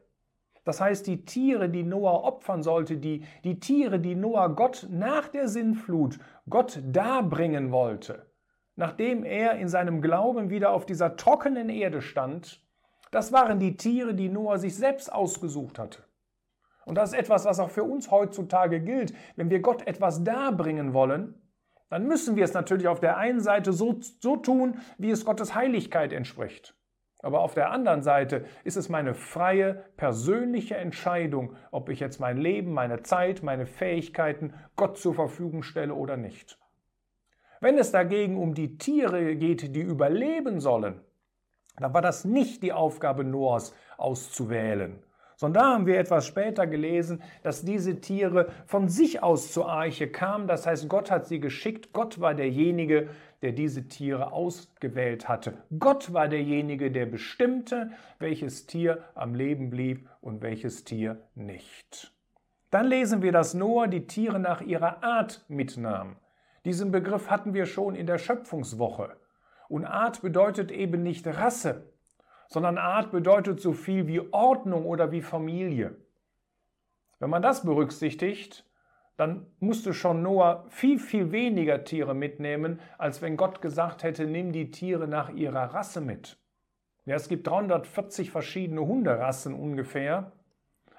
Das 0.66 0.82
heißt, 0.82 1.06
die 1.06 1.24
Tiere, 1.24 1.70
die 1.70 1.84
Noah 1.84 2.24
opfern 2.24 2.64
sollte, 2.64 2.98
die, 2.98 3.24
die 3.44 3.60
Tiere, 3.60 4.00
die 4.00 4.16
Noah 4.16 4.50
Gott 4.50 4.88
nach 4.90 5.28
der 5.28 5.48
Sinnflut 5.48 6.20
Gott 6.50 6.82
darbringen 6.84 7.72
wollte, 7.72 8.26
nachdem 8.76 9.24
er 9.24 9.54
in 9.58 9.70
seinem 9.70 10.02
Glauben 10.02 10.50
wieder 10.50 10.72
auf 10.72 10.86
dieser 10.86 11.16
trockenen 11.16 11.70
Erde 11.70 12.02
stand, 12.02 12.65
das 13.16 13.32
waren 13.32 13.60
die 13.60 13.78
Tiere, 13.78 14.14
die 14.14 14.28
Noah 14.28 14.58
sich 14.58 14.76
selbst 14.76 15.10
ausgesucht 15.10 15.80
hatte. 15.80 16.04
Und 16.86 16.96
das 16.96 17.14
ist 17.14 17.20
etwas, 17.20 17.46
was 17.46 17.62
auch 17.62 17.72
für 17.72 17.86
uns 17.86 18.12
heutzutage 18.12 18.82
gilt. 18.82 19.14
Wenn 19.38 19.50
wir 19.50 19.62
Gott 19.62 19.88
etwas 19.88 20.26
darbringen 20.26 20.94
wollen, 20.94 21.34
dann 21.90 22.08
müssen 22.08 22.36
wir 22.36 22.44
es 22.44 22.54
natürlich 22.54 22.90
auf 22.90 23.00
der 23.00 23.16
einen 23.16 23.40
Seite 23.40 23.72
so, 23.72 24.02
so 24.20 24.36
tun, 24.36 24.80
wie 24.98 25.12
es 25.12 25.24
Gottes 25.24 25.56
Heiligkeit 25.56 26.12
entspricht. 26.12 26.76
Aber 27.20 27.40
auf 27.40 27.54
der 27.54 27.72
anderen 27.72 28.04
Seite 28.04 28.44
ist 28.66 28.76
es 28.76 28.90
meine 28.90 29.14
freie, 29.14 29.86
persönliche 29.96 30.76
Entscheidung, 30.76 31.56
ob 31.72 31.88
ich 31.88 32.02
jetzt 32.02 32.20
mein 32.20 32.36
Leben, 32.36 32.74
meine 32.74 33.02
Zeit, 33.02 33.44
meine 33.44 33.66
Fähigkeiten 33.66 34.54
Gott 34.76 34.98
zur 34.98 35.14
Verfügung 35.14 35.64
stelle 35.64 35.94
oder 35.94 36.18
nicht. 36.18 36.60
Wenn 37.62 37.78
es 37.78 37.94
dagegen 37.94 38.38
um 38.38 38.54
die 38.54 38.78
Tiere 38.78 39.38
geht, 39.38 39.74
die 39.74 39.82
überleben 39.82 40.60
sollen, 40.60 41.00
da 41.78 41.94
war 41.94 42.02
das 42.02 42.26
nicht 42.26 42.64
die 42.64 42.74
Aufgabe 42.74 43.24
Noahs 43.24 43.74
auszuwählen, 43.98 45.00
sondern 45.36 45.64
da 45.64 45.74
haben 45.74 45.86
wir 45.86 46.00
etwas 46.00 46.26
später 46.26 46.68
gelesen, 46.68 47.22
dass 47.44 47.66
diese 47.66 48.00
Tiere 48.00 48.48
von 48.66 48.88
sich 48.88 49.22
aus 49.22 49.52
zur 49.52 49.70
Arche 49.70 50.08
kamen. 50.08 50.48
Das 50.48 50.66
heißt, 50.66 50.88
Gott 50.88 51.12
hat 51.12 51.28
sie 51.28 51.40
geschickt. 51.40 51.92
Gott 51.92 52.22
war 52.22 52.34
derjenige, 52.34 53.10
der 53.42 53.52
diese 53.52 53.88
Tiere 53.88 54.32
ausgewählt 54.32 55.28
hatte. 55.28 55.54
Gott 55.78 56.14
war 56.14 56.28
derjenige, 56.28 56.92
der 56.92 57.06
bestimmte, 57.06 57.92
welches 58.20 58.66
Tier 58.66 59.04
am 59.14 59.36
Leben 59.36 59.70
blieb 59.70 60.10
und 60.22 60.42
welches 60.42 60.84
Tier 60.84 61.22
nicht. 61.36 62.14
Dann 62.72 62.88
lesen 62.88 63.22
wir, 63.22 63.32
dass 63.32 63.54
Noah 63.54 63.88
die 63.88 64.08
Tiere 64.08 64.40
nach 64.40 64.62
ihrer 64.62 65.04
Art 65.04 65.46
mitnahm. 65.48 66.16
Diesen 66.66 66.92
Begriff 66.92 67.30
hatten 67.30 67.54
wir 67.54 67.66
schon 67.68 67.96
in 67.96 68.08
der 68.08 68.18
Schöpfungswoche. 68.18 69.16
Und 69.68 69.86
Art 69.86 70.22
bedeutet 70.22 70.72
eben 70.72 71.04
nicht 71.04 71.26
Rasse, 71.28 71.92
sondern 72.48 72.78
Art 72.78 73.12
bedeutet 73.12 73.60
so 73.60 73.74
viel 73.74 74.08
wie 74.08 74.22
Ordnung 74.32 74.86
oder 74.86 75.12
wie 75.12 75.22
Familie. 75.22 75.96
Wenn 77.20 77.30
man 77.30 77.42
das 77.42 77.64
berücksichtigt, 77.64 78.66
dann 79.18 79.48
musste 79.60 79.94
schon 79.94 80.22
Noah 80.22 80.66
viel, 80.70 81.00
viel 81.00 81.32
weniger 81.32 81.84
Tiere 81.84 82.14
mitnehmen, 82.14 82.80
als 82.98 83.22
wenn 83.22 83.38
Gott 83.38 83.62
gesagt 83.62 84.04
hätte, 84.04 84.26
nimm 84.26 84.52
die 84.52 84.72
Tiere 84.72 85.08
nach 85.08 85.30
ihrer 85.30 85.74
Rasse 85.74 86.02
mit. 86.02 86.38
Ja, 87.06 87.16
es 87.16 87.30
gibt 87.30 87.48
340 87.48 88.32
verschiedene 88.32 88.82
Hunderassen 88.82 89.54
ungefähr, 89.54 90.32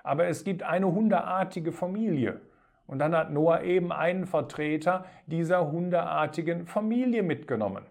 aber 0.02 0.26
es 0.26 0.44
gibt 0.44 0.62
eine 0.62 0.86
hundeartige 0.86 1.72
Familie. 1.72 2.40
Und 2.86 3.00
dann 3.00 3.14
hat 3.14 3.32
Noah 3.32 3.62
eben 3.62 3.92
einen 3.92 4.26
Vertreter 4.26 5.04
dieser 5.26 5.70
hundeartigen 5.70 6.66
Familie 6.66 7.24
mitgenommen. 7.24 7.84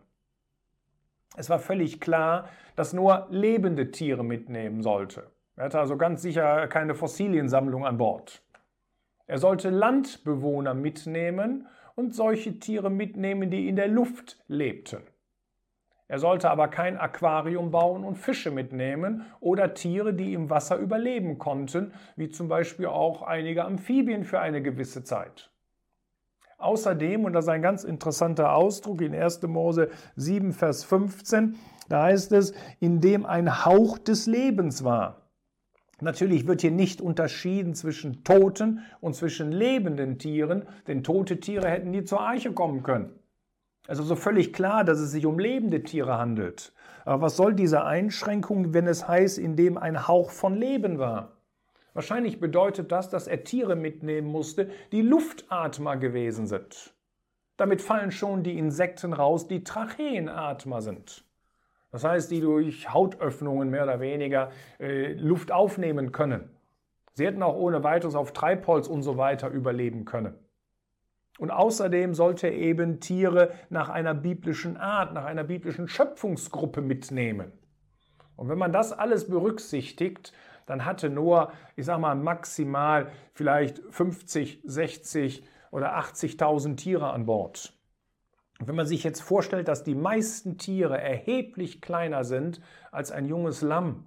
Es 1.37 1.49
war 1.49 1.59
völlig 1.59 1.99
klar, 1.99 2.49
dass 2.75 2.93
Noah 2.93 3.27
lebende 3.29 3.91
Tiere 3.91 4.23
mitnehmen 4.23 4.81
sollte. 4.81 5.31
Er 5.55 5.65
hatte 5.65 5.79
also 5.79 5.97
ganz 5.97 6.21
sicher 6.21 6.67
keine 6.67 6.95
Fossiliensammlung 6.95 7.85
an 7.85 7.97
Bord. 7.97 8.41
Er 9.27 9.37
sollte 9.37 9.69
Landbewohner 9.69 10.73
mitnehmen 10.73 11.67
und 11.95 12.13
solche 12.13 12.59
Tiere 12.59 12.89
mitnehmen, 12.89 13.49
die 13.49 13.67
in 13.67 13.75
der 13.75 13.87
Luft 13.87 14.43
lebten. 14.47 15.01
Er 16.07 16.19
sollte 16.19 16.51
aber 16.51 16.67
kein 16.67 16.97
Aquarium 16.97 17.71
bauen 17.71 18.03
und 18.03 18.15
Fische 18.15 18.51
mitnehmen 18.51 19.25
oder 19.39 19.73
Tiere, 19.73 20.13
die 20.13 20.33
im 20.33 20.51
Wasser 20.51 20.77
überleben 20.77 21.39
konnten, 21.39 21.93
wie 22.15 22.29
zum 22.29 22.47
Beispiel 22.47 22.85
auch 22.85 23.23
einige 23.23 23.65
Amphibien 23.65 24.23
für 24.23 24.39
eine 24.39 24.61
gewisse 24.61 25.03
Zeit. 25.03 25.49
Außerdem, 26.57 27.25
und 27.25 27.33
das 27.33 27.45
ist 27.45 27.49
ein 27.49 27.61
ganz 27.61 27.83
interessanter 27.83 28.53
Ausdruck 28.53 29.01
in 29.01 29.13
1. 29.13 29.41
Mose 29.43 29.89
7, 30.15 30.53
Vers 30.53 30.83
15, 30.83 31.55
da 31.89 32.03
heißt 32.03 32.31
es, 32.31 32.53
in 32.79 33.01
dem 33.01 33.25
ein 33.25 33.65
Hauch 33.65 33.97
des 33.97 34.25
Lebens 34.25 34.83
war. 34.83 35.21
Natürlich 36.01 36.45
wird 36.45 36.61
hier 36.61 36.71
nicht 36.71 37.01
unterschieden 37.01 37.73
zwischen 37.73 38.23
toten 38.23 38.81
und 38.99 39.15
zwischen 39.15 39.51
lebenden 39.51 40.17
Tieren, 40.17 40.65
denn 40.87 41.03
tote 41.03 41.39
Tiere 41.39 41.69
hätten 41.69 41.91
nie 41.91 42.03
zur 42.03 42.25
Eiche 42.25 42.51
kommen 42.51 42.83
können. 42.83 43.13
Also 43.87 44.03
so 44.03 44.15
völlig 44.15 44.51
klar, 44.51 44.83
dass 44.83 44.99
es 44.99 45.11
sich 45.11 45.25
um 45.25 45.39
lebende 45.39 45.83
Tiere 45.83 46.17
handelt. 46.17 46.73
Aber 47.05 47.21
was 47.21 47.37
soll 47.37 47.53
diese 47.53 47.85
Einschränkung, 47.85 48.73
wenn 48.73 48.87
es 48.87 49.07
heißt, 49.07 49.37
in 49.37 49.55
dem 49.55 49.77
ein 49.77 50.07
Hauch 50.07 50.31
von 50.31 50.55
Leben 50.55 50.97
war? 50.97 51.34
Wahrscheinlich 51.95 52.41
bedeutet 52.41 52.91
das, 52.91 53.09
dass 53.09 53.25
er 53.25 53.45
Tiere 53.45 53.77
mitnehmen 53.77 54.27
musste, 54.27 54.69
die 54.91 55.01
Luftatmer 55.01 55.95
gewesen 55.95 56.45
sind. 56.45 56.93
Damit 57.55 57.81
fallen 57.81 58.11
schon 58.11 58.43
die 58.43 58.57
Insekten 58.57 59.13
raus, 59.13 59.47
die 59.47 59.63
Tracheenatmer 59.63 60.81
sind. 60.81 61.23
Das 61.91 62.03
heißt, 62.03 62.29
die 62.29 62.41
durch 62.41 62.93
Hautöffnungen 62.93 63.69
mehr 63.69 63.83
oder 63.83 64.01
weniger 64.01 64.51
äh, 64.77 65.13
Luft 65.13 65.53
aufnehmen 65.53 66.11
können. 66.11 66.49
Sie 67.13 67.25
hätten 67.25 67.41
auch 67.41 67.55
ohne 67.55 67.81
weiteres 67.85 68.15
auf 68.15 68.33
Treibholz 68.33 68.89
und 68.89 69.01
so 69.01 69.15
weiter 69.15 69.47
überleben 69.47 70.03
können. 70.03 70.35
Und 71.39 71.49
außerdem 71.49 72.13
sollte 72.13 72.47
er 72.47 72.55
eben 72.55 72.99
Tiere 72.99 73.53
nach 73.69 73.87
einer 73.87 74.13
biblischen 74.13 74.75
Art, 74.75 75.13
nach 75.13 75.23
einer 75.23 75.45
biblischen 75.45 75.87
Schöpfungsgruppe 75.87 76.81
mitnehmen. 76.81 77.53
Und 78.35 78.49
wenn 78.49 78.57
man 78.57 78.73
das 78.73 78.91
alles 78.91 79.29
berücksichtigt, 79.29 80.33
dann 80.65 80.85
hatte 80.85 81.09
Noah, 81.09 81.51
ich 81.75 81.85
sag 81.85 81.99
mal, 81.99 82.15
maximal 82.15 83.11
vielleicht 83.33 83.81
50, 83.89 84.61
60 84.63 85.43
oder 85.71 85.97
80.000 85.97 86.75
Tiere 86.77 87.11
an 87.11 87.25
Bord. 87.25 87.73
Wenn 88.59 88.75
man 88.75 88.85
sich 88.87 89.03
jetzt 89.03 89.21
vorstellt, 89.21 89.67
dass 89.67 89.83
die 89.83 89.95
meisten 89.95 90.57
Tiere 90.57 90.99
erheblich 90.99 91.81
kleiner 91.81 92.23
sind 92.23 92.61
als 92.91 93.11
ein 93.11 93.25
junges 93.25 93.61
Lamm, 93.61 94.05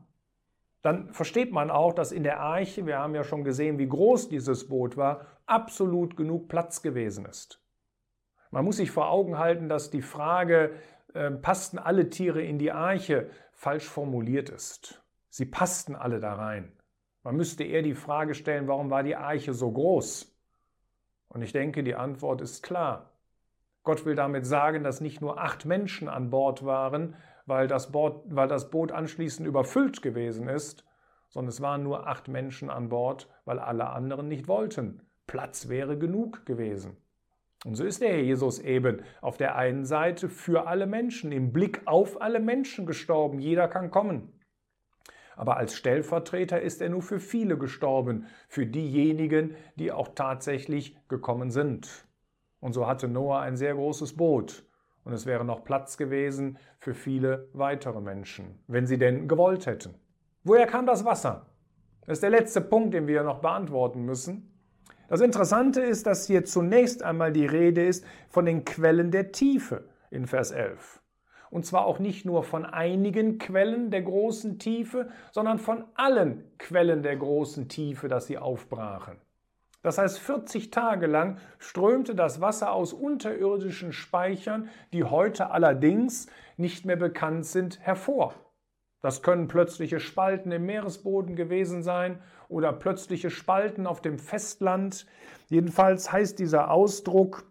dann 0.82 1.12
versteht 1.12 1.52
man 1.52 1.70
auch, 1.70 1.92
dass 1.92 2.12
in 2.12 2.22
der 2.22 2.40
Arche, 2.40 2.86
wir 2.86 2.98
haben 2.98 3.14
ja 3.14 3.24
schon 3.24 3.44
gesehen, 3.44 3.78
wie 3.78 3.88
groß 3.88 4.28
dieses 4.28 4.68
Boot 4.68 4.96
war, 4.96 5.26
absolut 5.46 6.16
genug 6.16 6.48
Platz 6.48 6.82
gewesen 6.82 7.26
ist. 7.26 7.60
Man 8.50 8.64
muss 8.64 8.78
sich 8.78 8.90
vor 8.90 9.10
Augen 9.10 9.38
halten, 9.38 9.68
dass 9.68 9.90
die 9.90 10.02
Frage, 10.02 10.72
äh, 11.12 11.30
passten 11.30 11.78
alle 11.78 12.08
Tiere 12.08 12.42
in 12.42 12.58
die 12.58 12.72
Arche, 12.72 13.28
falsch 13.52 13.84
formuliert 13.84 14.48
ist. 14.48 15.02
Sie 15.38 15.46
passten 15.46 15.94
alle 15.94 16.18
da 16.18 16.34
rein. 16.34 16.72
Man 17.22 17.36
müsste 17.36 17.62
eher 17.62 17.82
die 17.82 17.94
Frage 17.94 18.34
stellen, 18.34 18.66
warum 18.66 18.90
war 18.90 19.04
die 19.04 19.14
Arche 19.14 19.54
so 19.54 19.70
groß? 19.70 20.36
Und 21.28 21.42
ich 21.42 21.52
denke, 21.52 21.84
die 21.84 21.94
Antwort 21.94 22.40
ist 22.40 22.64
klar. 22.64 23.12
Gott 23.84 24.04
will 24.04 24.16
damit 24.16 24.46
sagen, 24.46 24.82
dass 24.82 25.00
nicht 25.00 25.20
nur 25.20 25.40
acht 25.40 25.64
Menschen 25.64 26.08
an 26.08 26.30
Bord 26.30 26.64
waren, 26.64 27.14
weil 27.46 27.68
das, 27.68 27.92
Boot, 27.92 28.24
weil 28.24 28.48
das 28.48 28.72
Boot 28.72 28.90
anschließend 28.90 29.46
überfüllt 29.46 30.02
gewesen 30.02 30.48
ist, 30.48 30.84
sondern 31.28 31.50
es 31.50 31.60
waren 31.60 31.84
nur 31.84 32.08
acht 32.08 32.26
Menschen 32.26 32.68
an 32.68 32.88
Bord, 32.88 33.28
weil 33.44 33.60
alle 33.60 33.90
anderen 33.90 34.26
nicht 34.26 34.48
wollten. 34.48 35.06
Platz 35.28 35.68
wäre 35.68 35.96
genug 35.96 36.46
gewesen. 36.46 36.96
Und 37.64 37.76
so 37.76 37.84
ist 37.84 38.02
der 38.02 38.08
Herr 38.08 38.22
Jesus 38.22 38.58
eben 38.58 39.02
auf 39.20 39.36
der 39.36 39.54
einen 39.54 39.84
Seite 39.84 40.28
für 40.28 40.66
alle 40.66 40.88
Menschen, 40.88 41.30
im 41.30 41.52
Blick 41.52 41.82
auf 41.84 42.20
alle 42.20 42.40
Menschen 42.40 42.86
gestorben. 42.86 43.38
Jeder 43.38 43.68
kann 43.68 43.92
kommen. 43.92 44.32
Aber 45.38 45.56
als 45.56 45.76
Stellvertreter 45.76 46.60
ist 46.60 46.82
er 46.82 46.88
nur 46.88 47.00
für 47.00 47.20
viele 47.20 47.56
gestorben, 47.56 48.26
für 48.48 48.66
diejenigen, 48.66 49.54
die 49.76 49.92
auch 49.92 50.08
tatsächlich 50.08 50.96
gekommen 51.06 51.52
sind. 51.52 52.08
Und 52.58 52.72
so 52.72 52.88
hatte 52.88 53.06
Noah 53.06 53.42
ein 53.42 53.56
sehr 53.56 53.74
großes 53.74 54.16
Boot. 54.16 54.64
Und 55.04 55.12
es 55.12 55.26
wäre 55.26 55.44
noch 55.44 55.62
Platz 55.62 55.96
gewesen 55.96 56.58
für 56.80 56.92
viele 56.92 57.48
weitere 57.52 58.00
Menschen, 58.00 58.58
wenn 58.66 58.88
sie 58.88 58.98
denn 58.98 59.28
gewollt 59.28 59.66
hätten. 59.66 59.94
Woher 60.42 60.66
kam 60.66 60.86
das 60.86 61.04
Wasser? 61.04 61.46
Das 62.04 62.14
ist 62.14 62.22
der 62.24 62.30
letzte 62.30 62.60
Punkt, 62.60 62.92
den 62.92 63.06
wir 63.06 63.22
noch 63.22 63.38
beantworten 63.38 64.04
müssen. 64.04 64.52
Das 65.06 65.20
Interessante 65.20 65.82
ist, 65.82 66.08
dass 66.08 66.26
hier 66.26 66.44
zunächst 66.44 67.04
einmal 67.04 67.32
die 67.32 67.46
Rede 67.46 67.86
ist 67.86 68.04
von 68.28 68.44
den 68.44 68.64
Quellen 68.64 69.12
der 69.12 69.30
Tiefe 69.30 69.88
in 70.10 70.26
Vers 70.26 70.50
11. 70.50 71.00
Und 71.50 71.66
zwar 71.66 71.86
auch 71.86 71.98
nicht 71.98 72.24
nur 72.24 72.42
von 72.42 72.64
einigen 72.66 73.38
Quellen 73.38 73.90
der 73.90 74.02
großen 74.02 74.58
Tiefe, 74.58 75.08
sondern 75.32 75.58
von 75.58 75.84
allen 75.94 76.44
Quellen 76.58 77.02
der 77.02 77.16
großen 77.16 77.68
Tiefe, 77.68 78.08
dass 78.08 78.26
sie 78.26 78.38
aufbrachen. 78.38 79.18
Das 79.82 79.98
heißt, 79.98 80.18
40 80.18 80.70
Tage 80.70 81.06
lang 81.06 81.38
strömte 81.58 82.14
das 82.14 82.40
Wasser 82.40 82.72
aus 82.72 82.92
unterirdischen 82.92 83.92
Speichern, 83.92 84.68
die 84.92 85.04
heute 85.04 85.50
allerdings 85.50 86.26
nicht 86.56 86.84
mehr 86.84 86.96
bekannt 86.96 87.46
sind, 87.46 87.78
hervor. 87.80 88.34
Das 89.00 89.22
können 89.22 89.46
plötzliche 89.46 90.00
Spalten 90.00 90.50
im 90.50 90.66
Meeresboden 90.66 91.36
gewesen 91.36 91.84
sein 91.84 92.20
oder 92.48 92.72
plötzliche 92.72 93.30
Spalten 93.30 93.86
auf 93.86 94.00
dem 94.00 94.18
Festland. 94.18 95.06
Jedenfalls 95.48 96.10
heißt 96.10 96.38
dieser 96.40 96.72
Ausdruck, 96.72 97.46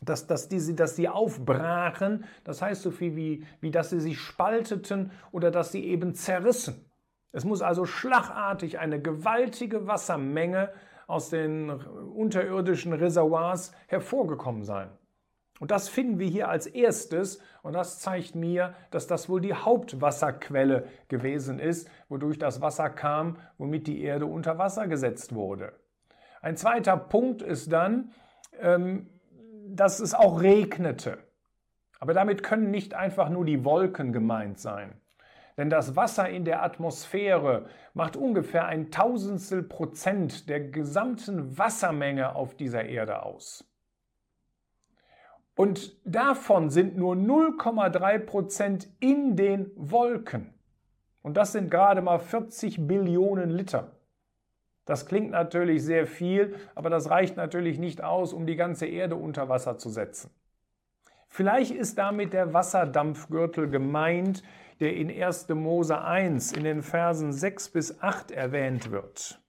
dass, 0.00 0.26
dass, 0.26 0.48
die, 0.48 0.74
dass 0.74 0.96
sie 0.96 1.08
aufbrachen, 1.08 2.24
das 2.44 2.62
heißt 2.62 2.82
so 2.82 2.90
viel 2.90 3.16
wie, 3.16 3.44
wie 3.60 3.70
dass 3.70 3.90
sie 3.90 4.00
sich 4.00 4.18
spalteten 4.18 5.12
oder 5.32 5.50
dass 5.50 5.72
sie 5.72 5.84
eben 5.84 6.14
zerrissen. 6.14 6.90
Es 7.32 7.44
muss 7.44 7.62
also 7.62 7.84
schlagartig 7.84 8.78
eine 8.78 9.00
gewaltige 9.00 9.86
Wassermenge 9.86 10.70
aus 11.06 11.28
den 11.28 11.70
unterirdischen 11.70 12.92
Reservoirs 12.92 13.72
hervorgekommen 13.88 14.64
sein. 14.64 14.90
Und 15.60 15.70
das 15.70 15.90
finden 15.90 16.18
wir 16.18 16.26
hier 16.26 16.48
als 16.48 16.66
erstes 16.66 17.40
und 17.62 17.74
das 17.74 18.00
zeigt 18.00 18.34
mir, 18.34 18.74
dass 18.90 19.06
das 19.06 19.28
wohl 19.28 19.42
die 19.42 19.52
Hauptwasserquelle 19.52 20.88
gewesen 21.08 21.58
ist, 21.58 21.88
wodurch 22.08 22.38
das 22.38 22.62
Wasser 22.62 22.88
kam, 22.88 23.36
womit 23.58 23.86
die 23.86 24.02
Erde 24.02 24.24
unter 24.24 24.56
Wasser 24.56 24.88
gesetzt 24.88 25.34
wurde. 25.34 25.74
Ein 26.40 26.56
zweiter 26.56 26.96
Punkt 26.96 27.42
ist 27.42 27.70
dann, 27.70 28.12
ähm, 28.58 29.10
dass 29.76 30.00
es 30.00 30.14
auch 30.14 30.40
regnete. 30.40 31.18
Aber 31.98 32.14
damit 32.14 32.42
können 32.42 32.70
nicht 32.70 32.94
einfach 32.94 33.28
nur 33.28 33.44
die 33.44 33.64
Wolken 33.64 34.12
gemeint 34.12 34.58
sein. 34.58 35.00
Denn 35.56 35.68
das 35.68 35.96
Wasser 35.96 36.28
in 36.28 36.44
der 36.44 36.62
Atmosphäre 36.62 37.66
macht 37.92 38.16
ungefähr 38.16 38.66
ein 38.66 38.90
Tausendstel 38.90 39.62
Prozent 39.62 40.48
der 40.48 40.60
gesamten 40.60 41.58
Wassermenge 41.58 42.34
auf 42.34 42.54
dieser 42.54 42.84
Erde 42.84 43.22
aus. 43.22 43.70
Und 45.56 45.94
davon 46.06 46.70
sind 46.70 46.96
nur 46.96 47.14
0,3 47.14 48.18
Prozent 48.20 48.88
in 49.00 49.36
den 49.36 49.70
Wolken. 49.76 50.54
Und 51.20 51.36
das 51.36 51.52
sind 51.52 51.70
gerade 51.70 52.00
mal 52.00 52.18
40 52.18 52.86
Billionen 52.86 53.50
Liter. 53.50 53.99
Das 54.84 55.06
klingt 55.06 55.30
natürlich 55.30 55.84
sehr 55.84 56.06
viel, 56.06 56.56
aber 56.74 56.90
das 56.90 57.10
reicht 57.10 57.36
natürlich 57.36 57.78
nicht 57.78 58.02
aus, 58.02 58.32
um 58.32 58.46
die 58.46 58.56
ganze 58.56 58.86
Erde 58.86 59.16
unter 59.16 59.48
Wasser 59.48 59.78
zu 59.78 59.88
setzen. 59.88 60.30
Vielleicht 61.28 61.70
ist 61.70 61.96
damit 61.96 62.32
der 62.32 62.52
Wasserdampfgürtel 62.52 63.68
gemeint, 63.68 64.42
der 64.80 64.96
in 64.96 65.10
1. 65.10 65.48
Mose 65.50 66.02
1 66.02 66.52
in 66.52 66.64
den 66.64 66.82
Versen 66.82 67.32
6 67.32 67.68
bis 67.68 68.02
8 68.02 68.32
erwähnt 68.32 68.90
wird. 68.90 69.40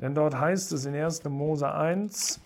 Denn 0.00 0.14
dort 0.14 0.38
heißt 0.38 0.72
es 0.72 0.86
in 0.86 0.94
1. 0.94 1.24
Mose 1.24 1.70
1, 1.70 2.40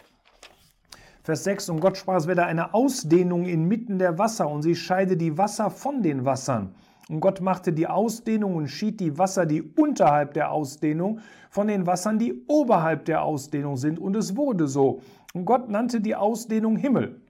Vers 1.22 1.44
6, 1.44 1.68
und 1.68 1.80
Gott 1.80 1.98
sprach, 1.98 2.16
es 2.16 2.26
werde 2.26 2.46
eine 2.46 2.72
Ausdehnung 2.74 3.44
inmitten 3.44 3.98
der 3.98 4.18
Wasser 4.18 4.48
und 4.48 4.62
sie 4.62 4.74
scheide 4.74 5.16
die 5.16 5.36
Wasser 5.36 5.70
von 5.70 6.02
den 6.02 6.24
Wassern. 6.24 6.74
Und 7.10 7.18
Gott 7.18 7.40
machte 7.40 7.72
die 7.72 7.88
Ausdehnung 7.88 8.54
und 8.54 8.68
schied 8.68 9.00
die 9.00 9.18
Wasser, 9.18 9.44
die 9.44 9.62
unterhalb 9.62 10.32
der 10.34 10.52
Ausdehnung, 10.52 11.18
von 11.50 11.66
den 11.66 11.84
Wassern, 11.84 12.20
die 12.20 12.44
oberhalb 12.46 13.04
der 13.04 13.22
Ausdehnung 13.24 13.76
sind. 13.76 13.98
Und 13.98 14.14
es 14.14 14.36
wurde 14.36 14.68
so. 14.68 15.02
Und 15.34 15.44
Gott 15.44 15.68
nannte 15.68 16.00
die 16.00 16.14
Ausdehnung 16.14 16.76
Himmel. 16.76 17.20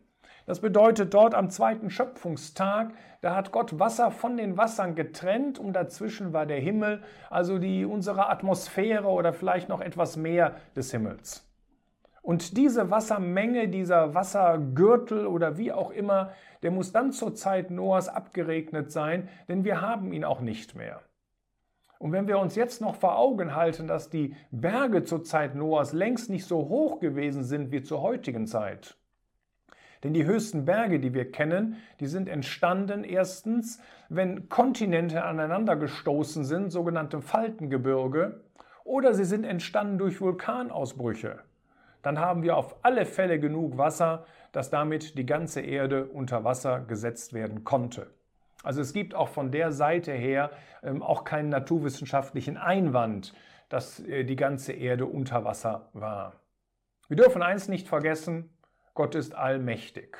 Das 0.44 0.60
bedeutet 0.60 1.14
dort 1.14 1.34
am 1.34 1.48
zweiten 1.48 1.88
Schöpfungstag, 1.88 2.92
da 3.22 3.34
hat 3.34 3.52
Gott 3.52 3.78
Wasser 3.78 4.10
von 4.10 4.36
den 4.36 4.58
Wassern 4.58 4.94
getrennt 4.94 5.58
und 5.58 5.72
dazwischen 5.72 6.32
war 6.34 6.44
der 6.44 6.60
Himmel, 6.60 7.02
also 7.30 7.58
die 7.58 7.84
unsere 7.86 8.28
Atmosphäre 8.28 9.06
oder 9.06 9.32
vielleicht 9.32 9.68
noch 9.68 9.80
etwas 9.80 10.16
mehr 10.16 10.56
des 10.76 10.90
Himmels. 10.90 11.49
Und 12.22 12.56
diese 12.56 12.90
Wassermenge, 12.90 13.68
dieser 13.68 14.14
Wassergürtel 14.14 15.26
oder 15.26 15.56
wie 15.56 15.72
auch 15.72 15.90
immer, 15.90 16.32
der 16.62 16.70
muss 16.70 16.92
dann 16.92 17.12
zur 17.12 17.34
Zeit 17.34 17.70
Noahs 17.70 18.08
abgeregnet 18.08 18.92
sein, 18.92 19.28
denn 19.48 19.64
wir 19.64 19.80
haben 19.80 20.12
ihn 20.12 20.24
auch 20.24 20.40
nicht 20.40 20.74
mehr. 20.74 21.00
Und 21.98 22.12
wenn 22.12 22.28
wir 22.28 22.38
uns 22.38 22.56
jetzt 22.56 22.80
noch 22.80 22.96
vor 22.96 23.18
Augen 23.18 23.54
halten, 23.54 23.86
dass 23.86 24.10
die 24.10 24.34
Berge 24.50 25.04
zur 25.04 25.22
Zeit 25.22 25.54
Noahs 25.54 25.92
längst 25.92 26.30
nicht 26.30 26.46
so 26.46 26.68
hoch 26.68 27.00
gewesen 27.00 27.44
sind 27.44 27.72
wie 27.72 27.82
zur 27.82 28.00
heutigen 28.00 28.46
Zeit, 28.46 28.96
denn 30.02 30.14
die 30.14 30.24
höchsten 30.24 30.64
Berge, 30.64 30.98
die 30.98 31.12
wir 31.12 31.30
kennen, 31.30 31.76
die 32.00 32.06
sind 32.06 32.28
entstanden 32.28 33.04
erstens, 33.04 33.80
wenn 34.08 34.48
Kontinente 34.48 35.24
aneinander 35.24 35.76
gestoßen 35.76 36.44
sind, 36.44 36.70
sogenannte 36.70 37.20
Faltengebirge, 37.20 38.40
oder 38.84 39.12
sie 39.12 39.24
sind 39.24 39.44
entstanden 39.44 39.98
durch 39.98 40.20
Vulkanausbrüche. 40.20 41.40
Dann 42.02 42.18
haben 42.18 42.42
wir 42.42 42.56
auf 42.56 42.76
alle 42.82 43.04
Fälle 43.04 43.38
genug 43.38 43.76
Wasser, 43.78 44.24
dass 44.52 44.70
damit 44.70 45.18
die 45.18 45.26
ganze 45.26 45.60
Erde 45.60 46.06
unter 46.06 46.44
Wasser 46.44 46.80
gesetzt 46.80 47.32
werden 47.32 47.64
konnte. 47.64 48.08
Also 48.62 48.80
es 48.80 48.92
gibt 48.92 49.14
auch 49.14 49.28
von 49.28 49.50
der 49.50 49.72
Seite 49.72 50.12
her 50.12 50.50
ähm, 50.82 51.02
auch 51.02 51.24
keinen 51.24 51.48
naturwissenschaftlichen 51.48 52.56
Einwand, 52.56 53.34
dass 53.68 54.00
äh, 54.00 54.24
die 54.24 54.36
ganze 54.36 54.72
Erde 54.72 55.06
unter 55.06 55.44
Wasser 55.44 55.88
war. 55.92 56.34
Wir 57.08 57.16
dürfen 57.16 57.42
eins 57.42 57.68
nicht 57.68 57.88
vergessen, 57.88 58.50
Gott 58.94 59.14
ist 59.14 59.34
allmächtig. 59.34 60.18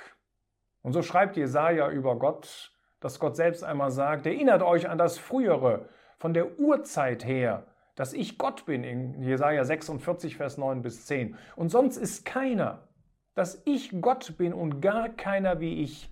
Und 0.83 0.93
so 0.93 1.03
schreibt 1.03 1.37
Jesaja 1.37 1.91
über 1.91 2.19
Gott, 2.19 2.73
dass 3.01 3.19
Gott 3.19 3.37
selbst 3.37 3.63
einmal 3.63 3.91
sagt: 3.91 4.27
Erinnert 4.27 4.63
euch 4.63 4.89
an 4.89 4.99
das 4.99 5.19
Frühere, 5.19 5.89
von 6.19 6.35
der 6.35 6.59
Urzeit 6.59 7.25
her, 7.25 7.65
dass 8.01 8.15
ich 8.15 8.39
Gott 8.39 8.65
bin, 8.65 8.83
in 8.83 9.23
Jesaja 9.23 9.63
46, 9.63 10.39
Vers 10.39 10.57
9 10.57 10.81
bis 10.81 11.05
10. 11.05 11.37
Und 11.55 11.69
sonst 11.69 11.99
ist 11.99 12.25
keiner, 12.25 12.89
dass 13.35 13.61
ich 13.67 14.01
Gott 14.01 14.39
bin 14.39 14.55
und 14.55 14.81
gar 14.81 15.11
keiner 15.11 15.61
wie 15.61 15.83
ich, 15.83 16.11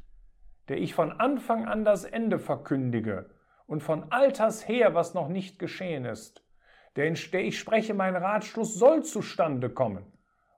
der 0.68 0.76
ich 0.76 0.94
von 0.94 1.12
Anfang 1.12 1.64
an 1.64 1.86
das 1.86 2.04
Ende 2.04 2.38
verkündige 2.38 3.30
und 3.66 3.82
von 3.82 4.12
Alters 4.12 4.68
her, 4.68 4.94
was 4.94 5.14
noch 5.14 5.28
nicht 5.28 5.58
geschehen 5.58 6.04
ist, 6.04 6.44
der, 6.96 7.06
ich 7.06 7.58
spreche, 7.58 7.94
mein 7.94 8.16
Ratschluss 8.16 8.74
soll 8.74 9.02
zustande 9.02 9.70
kommen 9.70 10.04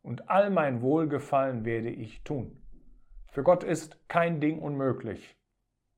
und 0.02 0.28
all 0.28 0.50
mein 0.50 0.82
Wohlgefallen 0.82 1.64
werde 1.64 1.90
ich 1.90 2.24
tun. 2.24 2.60
Für 3.28 3.44
Gott 3.44 3.62
ist 3.62 4.08
kein 4.08 4.40
Ding 4.40 4.58
unmöglich. 4.58 5.38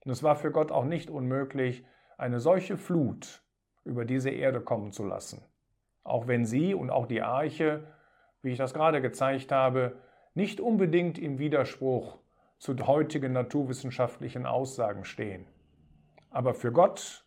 Und 0.04 0.10
es 0.10 0.22
war 0.22 0.36
für 0.36 0.50
Gott 0.50 0.70
auch 0.70 0.84
nicht 0.84 1.08
unmöglich, 1.08 1.86
eine 2.18 2.38
solche 2.38 2.76
Flut 2.76 3.42
über 3.84 4.04
diese 4.04 4.30
Erde 4.30 4.60
kommen 4.60 4.92
zu 4.92 5.04
lassen. 5.04 5.42
Auch 6.04 6.26
wenn 6.26 6.44
sie 6.44 6.74
und 6.74 6.90
auch 6.90 7.06
die 7.06 7.22
Arche, 7.22 7.84
wie 8.42 8.50
ich 8.50 8.58
das 8.58 8.74
gerade 8.74 9.00
gezeigt 9.00 9.52
habe, 9.52 9.96
nicht 10.34 10.60
unbedingt 10.60 11.18
im 11.18 11.38
Widerspruch 11.38 12.18
zu 12.58 12.76
heutigen 12.86 13.32
naturwissenschaftlichen 13.32 14.46
Aussagen 14.46 15.04
stehen. 15.04 15.46
Aber 16.30 16.54
für 16.54 16.72
Gott 16.72 17.24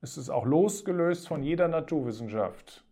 ist 0.00 0.16
es 0.16 0.30
auch 0.30 0.44
losgelöst 0.44 1.28
von 1.28 1.42
jeder 1.42 1.68
Naturwissenschaft 1.68 2.84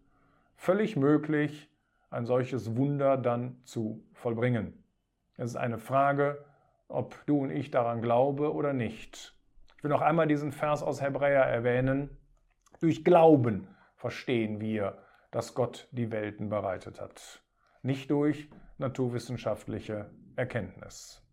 völlig 0.57 0.97
möglich, 0.97 1.71
ein 2.11 2.25
solches 2.25 2.77
Wunder 2.77 3.17
dann 3.17 3.61
zu 3.65 4.03
vollbringen. 4.13 4.85
Es 5.37 5.51
ist 5.51 5.57
eine 5.57 5.79
Frage 5.79 6.45
ob 6.89 7.25
du 7.27 7.39
und 7.39 7.51
ich 7.51 7.71
daran 7.71 8.03
glaube 8.03 8.53
oder 8.53 8.73
nicht. 8.73 9.35
Ich 9.77 9.85
will 9.85 9.91
noch 9.91 10.03
einmal 10.03 10.27
diesen 10.27 10.53
Vers 10.53 10.83
aus 10.83 11.01
Hebräer 11.03 11.43
erwähnen. 11.43 12.11
Durch 12.81 13.05
Glauben 13.05 13.69
verstehen 13.97 14.61
wir, 14.61 14.99
dass 15.31 15.55
Gott 15.55 15.89
die 15.93 16.11
Welten 16.11 16.49
bereitet 16.49 17.01
hat, 17.01 17.43
nicht 17.83 18.11
durch 18.11 18.51
naturwissenschaftliche 18.79 20.11
Erkenntnis. 20.37 21.26